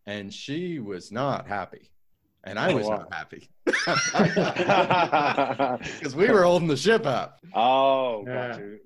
and 0.07 0.33
she 0.33 0.79
was 0.79 1.11
not 1.11 1.47
happy, 1.47 1.91
and 2.43 2.57
I 2.57 2.71
Oh, 2.71 2.77
was 2.77 2.87
wow. 2.87 2.97
not 2.97 3.13
happy 3.13 3.47
because 5.99 6.15
we 6.15 6.29
were 6.31 6.43
holding 6.43 6.67
the 6.67 6.77
ship 6.77 7.05
up. 7.05 7.39
Oh, 7.53 8.23
Yeah. 8.25 8.49
got 8.49 8.59
you. 8.59 8.79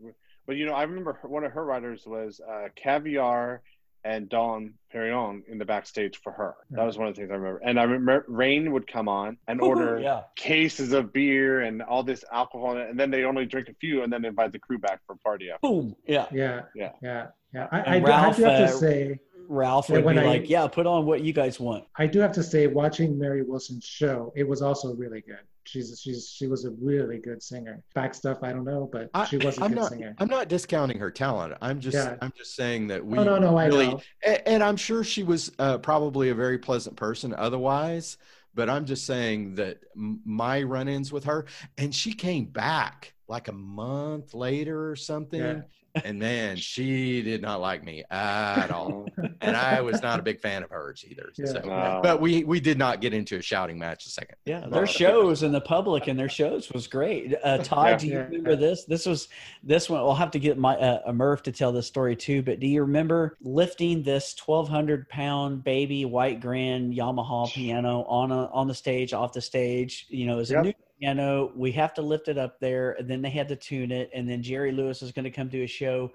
But 0.45 0.55
you 0.57 0.65
know, 0.65 0.73
I 0.73 0.83
remember 0.83 1.13
her, 1.13 1.27
one 1.27 1.43
of 1.43 1.51
her 1.53 1.63
writers 1.65 2.05
was 2.05 2.39
uh, 2.41 2.67
Caviar 2.75 3.61
and 4.03 4.29
Dom 4.29 4.73
Perignon 4.93 5.43
in 5.47 5.57
the 5.57 5.65
backstage 5.65 6.17
for 6.23 6.31
her. 6.31 6.55
That 6.71 6.85
was 6.85 6.97
one 6.97 7.07
of 7.07 7.15
the 7.15 7.21
things 7.21 7.31
I 7.31 7.35
remember. 7.35 7.59
And 7.63 7.79
I 7.79 7.83
remember 7.83 8.25
Rain 8.27 8.71
would 8.71 8.87
come 8.87 9.07
on 9.09 9.37
and 9.47 9.59
order 9.61 9.99
yeah. 9.99 10.21
cases 10.35 10.93
of 10.93 11.11
beer 11.11 11.61
and 11.61 11.81
all 11.81 12.03
this 12.03 12.23
alcohol, 12.31 12.77
and 12.77 12.99
then 12.99 13.11
they 13.11 13.23
only 13.23 13.45
drink 13.45 13.67
a 13.69 13.73
few, 13.73 14.03
and 14.03 14.11
then 14.11 14.23
invite 14.25 14.51
the 14.53 14.59
crew 14.59 14.77
back 14.77 15.01
for 15.05 15.13
a 15.13 15.17
party 15.17 15.49
after. 15.51 15.67
Boom. 15.67 15.95
Yeah. 16.07 16.27
Yeah, 16.31 16.61
Yeah. 16.75 16.91
yeah, 17.01 17.27
yeah. 17.53 17.67
I, 17.71 17.79
And 17.79 17.89
I, 17.95 17.99
do- 17.99 18.05
Ralph, 18.05 18.33
I 18.35 18.37
do 18.37 18.43
have 18.43 18.61
uh, 18.61 18.67
to 18.67 18.73
say, 18.73 19.19
Ralph 19.47 19.89
Yeah, 19.89 19.95
would 19.97 20.05
when 20.05 20.15
be 20.15 20.21
I- 20.21 20.25
like, 20.25 20.49
"Yeah, 20.49 20.67
put 20.67 20.85
on 20.87 21.05
what 21.05 21.21
you 21.23 21.33
guys 21.33 21.59
want." 21.59 21.85
I 21.97 22.07
do 22.07 22.19
have 22.19 22.31
to 22.33 22.43
say, 22.43 22.67
watching 22.67 23.17
Mary 23.17 23.43
Wilson's 23.43 23.85
show, 23.85 24.31
it 24.35 24.47
was 24.47 24.61
also 24.61 24.93
really 24.95 25.21
good. 25.21 25.39
She's 25.65 25.99
she's 26.01 26.29
she 26.29 26.47
was 26.47 26.63
a 26.65 26.71
really 26.81 27.17
good 27.17 27.43
singer. 27.43 27.83
Back 27.93 28.13
stuff, 28.13 28.37
I 28.41 28.53
don't 28.53 28.63
know, 28.63 28.89
but 28.91 29.09
I, 29.13 29.25
she 29.25 29.37
was 29.37 29.57
a 29.57 29.63
I'm 29.63 29.71
good 29.71 29.79
not. 29.79 29.89
singer. 29.91 30.15
I'm 30.17 30.29
not 30.29 30.47
discounting 30.47 30.97
her 30.99 31.11
talent. 31.11 31.55
I'm 31.61 31.79
just. 31.81 31.95
Yeah. 31.95 32.15
I'm 32.21 32.31
just 32.37 32.55
saying 32.55 32.87
that 32.87 33.05
we. 33.05 33.17
Oh 33.17 33.23
no, 33.23 33.37
no, 33.37 33.57
I 33.57 33.67
know. 33.67 33.99
a- 34.23 34.47
and 34.47 34.63
I'm 34.63 34.77
sure 34.77 35.03
she 35.03 35.23
was 35.23 35.51
uh, 35.59 35.77
probably 35.79 36.29
a 36.29 36.35
very 36.35 36.57
pleasant 36.57 36.95
person 36.95 37.33
otherwise. 37.37 38.17
But 38.55 38.69
I'm 38.71 38.85
just 38.85 39.05
saying 39.05 39.55
that 39.55 39.79
my 39.95 40.63
run-ins 40.63 41.11
with 41.13 41.25
her, 41.25 41.45
and 41.77 41.93
she 41.93 42.13
came 42.13 42.45
back 42.45 43.13
like 43.27 43.49
a 43.49 43.53
month 43.53 44.33
later 44.33 44.89
or 44.89 44.95
something. 44.95 45.39
Yeah. 45.39 45.61
And 46.03 46.19
man, 46.19 46.57
she 46.57 47.21
did 47.21 47.41
not 47.41 47.59
like 47.61 47.83
me 47.83 48.03
at 48.11 48.71
all, 48.71 49.07
and 49.41 49.55
I 49.55 49.81
was 49.81 50.01
not 50.01 50.19
a 50.19 50.23
big 50.23 50.39
fan 50.39 50.63
of 50.63 50.69
hers 50.69 51.03
either. 51.07 51.29
Yeah. 51.37 51.45
So, 51.45 51.61
Wow. 51.65 52.01
but 52.01 52.21
we 52.21 52.43
we 52.43 52.59
did 52.59 52.77
not 52.77 53.01
get 53.01 53.13
into 53.13 53.37
a 53.37 53.41
shouting 53.41 53.77
match 53.79 54.05
a 54.05 54.09
second. 54.09 54.35
Yeah, 54.45 54.61
their 54.61 54.81
that's 54.81 54.91
shows 54.91 55.43
and 55.43 55.53
the 55.53 55.61
public 55.61 56.07
and 56.07 56.17
their 56.19 56.29
shows 56.29 56.71
was 56.71 56.87
great. 56.87 57.35
Uh, 57.43 57.57
Todd, 57.59 57.87
Yeah. 57.89 57.97
do 57.97 58.07
you 58.07 58.13
Yeah. 58.13 58.19
remember 58.23 58.55
this? 58.55 58.85
This 58.85 59.05
was 59.05 59.27
this 59.63 59.89
one. 59.89 59.99
I'll 59.99 60.15
have 60.15 60.31
to 60.31 60.39
get 60.39 60.57
my 60.57 60.75
uh, 60.77 61.01
a 61.05 61.13
Murph 61.13 61.43
to 61.43 61.51
tell 61.51 61.71
this 61.71 61.87
story 61.87 62.15
too. 62.15 62.41
But 62.41 62.59
do 62.59 62.67
you 62.67 62.81
remember 62.81 63.37
lifting 63.41 64.03
this 64.03 64.33
twelve 64.33 64.69
hundred 64.69 65.07
pound 65.09 65.63
baby 65.63 66.05
white 66.05 66.39
grand 66.41 66.93
Yamaha 66.93 67.51
piano 67.51 68.03
on 68.07 68.31
a, 68.31 68.45
on 68.51 68.67
the 68.67 68.73
stage, 68.75 69.13
off 69.13 69.33
the 69.33 69.41
stage? 69.41 70.05
You 70.09 70.25
know, 70.27 70.39
is 70.39 70.51
it 70.51 70.55
a 70.55 70.57
Yep. 70.57 70.65
new 70.65 70.73
piano. 70.99 71.51
We 71.55 71.71
have 71.73 71.93
to 71.95 72.01
lift 72.01 72.27
it 72.27 72.37
up 72.37 72.59
there, 72.59 72.91
and 72.93 73.09
then 73.09 73.21
they 73.21 73.29
had 73.29 73.47
to 73.49 73.55
tune 73.55 73.91
it, 73.91 74.09
and 74.13 74.29
then 74.29 74.41
Jerry 74.41 74.71
Lewis 74.71 75.01
is 75.01 75.11
going 75.11 75.25
to 75.25 75.31
come 75.31 75.47
do 75.47 75.63
a 75.63 75.67
show. 75.67 76.11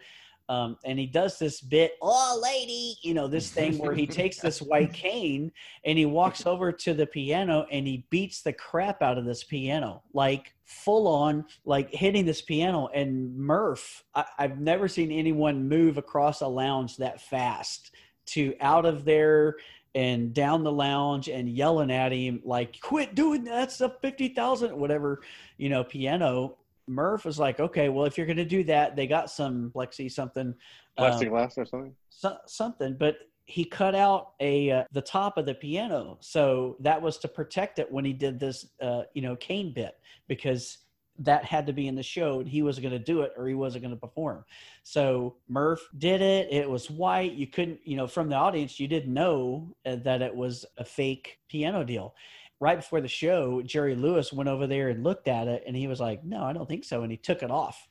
Um, 0.49 0.77
and 0.85 0.99
he 0.99 1.07
does 1.07 1.39
this 1.39 1.61
bit, 1.61 1.93
oh 2.03 2.39
lady, 2.43 2.97
you 3.03 3.15
know, 3.15 3.29
this 3.29 3.51
thing 3.51 3.79
where 3.79 3.95
he 3.95 4.07
takes 4.07 4.39
this 4.39 4.61
white 4.61 4.93
cane 4.93 5.53
and 5.85 5.97
he 5.97 6.05
walks 6.05 6.47
over 6.47 6.73
to 6.73 6.93
the 6.93 7.07
piano 7.07 7.65
and 7.71 7.87
he 7.87 8.07
beats 8.11 8.43
the 8.43 8.53
crap 8.53 9.03
out 9.03 9.19
of 9.19 9.25
this 9.25 9.45
piano, 9.45 10.03
like 10.13 10.53
full 10.65 11.07
on, 11.07 11.47
like 11.65 11.95
hitting 11.95 12.27
this 12.27 12.43
piano. 12.43 12.89
And 12.93 13.35
Murph, 13.35 14.05
I, 14.15 14.25
I've 14.39 14.61
never 14.61 14.89
seen 14.89 15.13
anyone 15.13 15.69
move 15.69 15.97
across 15.97 16.41
a 16.41 16.49
lounge 16.49 16.97
that 16.97 17.21
fast 17.21 17.95
to 18.27 18.55
out 18.61 18.85
of 18.85 19.05
there 19.05 19.57
and 19.95 20.33
down 20.33 20.65
the 20.65 20.73
lounge 20.73 21.29
and 21.29 21.49
yelling 21.49 21.91
at 21.91 22.13
him 22.13 22.41
like 22.45 22.81
quit 22.81 23.15
doing 23.15 23.45
that 23.45 23.53
that's 23.53 23.81
a 23.81 23.91
50,000 24.01 24.77
whatever 24.77 25.21
you 25.59 25.69
know 25.69 25.85
piano. 25.85 26.57
Murph 26.89 27.25
was 27.25 27.39
like 27.39 27.61
okay 27.61 27.89
well 27.89 28.07
if 28.07 28.19
you're 28.19 28.27
going 28.27 28.37
to 28.37 28.45
do 28.45 28.65
that 28.65 28.97
they 28.97 29.07
got 29.07 29.31
some 29.31 29.71
plexi 29.75 30.11
something 30.11 30.55
um, 30.99 31.11
Plexiglass 31.11 31.59
or 31.59 31.65
something. 31.65 31.95
so, 32.11 32.37
something, 32.47 32.97
but 32.99 33.17
he 33.45 33.65
cut 33.65 33.95
out 33.95 34.33
a 34.41 34.71
uh, 34.71 34.85
the 34.93 35.03
top 35.03 35.37
of 35.37 35.47
the 35.47 35.55
piano, 35.55 36.19
so 36.21 36.77
that 36.81 37.01
was 37.01 37.19
to 37.19 37.29
protect 37.29 37.79
it 37.79 37.91
when 37.91 38.05
he 38.05 38.13
did 38.13 38.39
this, 38.39 38.69
uh, 38.81 39.03
you 39.15 39.23
know, 39.23 39.37
cane 39.37 39.73
bit 39.73 39.99
because 40.29 40.79
that 41.25 41.45
had 41.45 41.67
to 41.67 41.73
be 41.73 41.89
in 41.89 41.95
the 41.95 42.03
show 42.03 42.41
and 42.41 42.49
he 42.49 42.63
was 42.63 42.79
going 42.79 42.93
to 42.93 42.99
do 42.99 43.23
it 43.23 43.33
or 43.37 43.47
he 43.47 43.55
wasn't 43.55 43.83
going 43.83 43.95
to 43.95 44.01
perform. 44.01 44.45
So 44.83 45.37
Murph 45.49 45.87
did 45.99 46.21
it. 46.21 46.49
It 46.51 46.69
was 46.69 46.91
white. 46.91 47.33
You 47.33 47.47
couldn't, 47.47 47.81
you 47.85 47.97
know, 47.97 48.07
from 48.07 48.29
the 48.29 48.37
audience, 48.37 48.81
you 48.81 48.89
didn't 48.89 49.13
know 49.13 49.75
uh, 49.87 49.97
that 50.05 50.23
it 50.23 50.35
was 50.35 50.65
a 50.79 50.85
fake 50.85 51.39
piano 51.49 51.85
deal. 51.85 52.15
Right 52.61 52.79
before 52.79 53.01
the 53.01 53.09
show, 53.09 53.61
Jerry 53.63 53.97
Lewis 53.97 54.33
went 54.33 54.49
over 54.49 54.67
there 54.67 54.89
and 54.89 55.03
looked 55.03 55.27
at 55.27 55.49
it, 55.49 55.65
and 55.67 55.75
he 55.77 55.89
was 55.89 55.99
like, 55.99 56.23
"No, 56.23 56.45
I 56.45 56.53
don't 56.53 56.69
think 56.69 56.85
so," 56.85 57.03
and 57.03 57.11
he 57.11 57.17
took 57.17 57.43
it 57.43 57.51
off. 57.51 57.89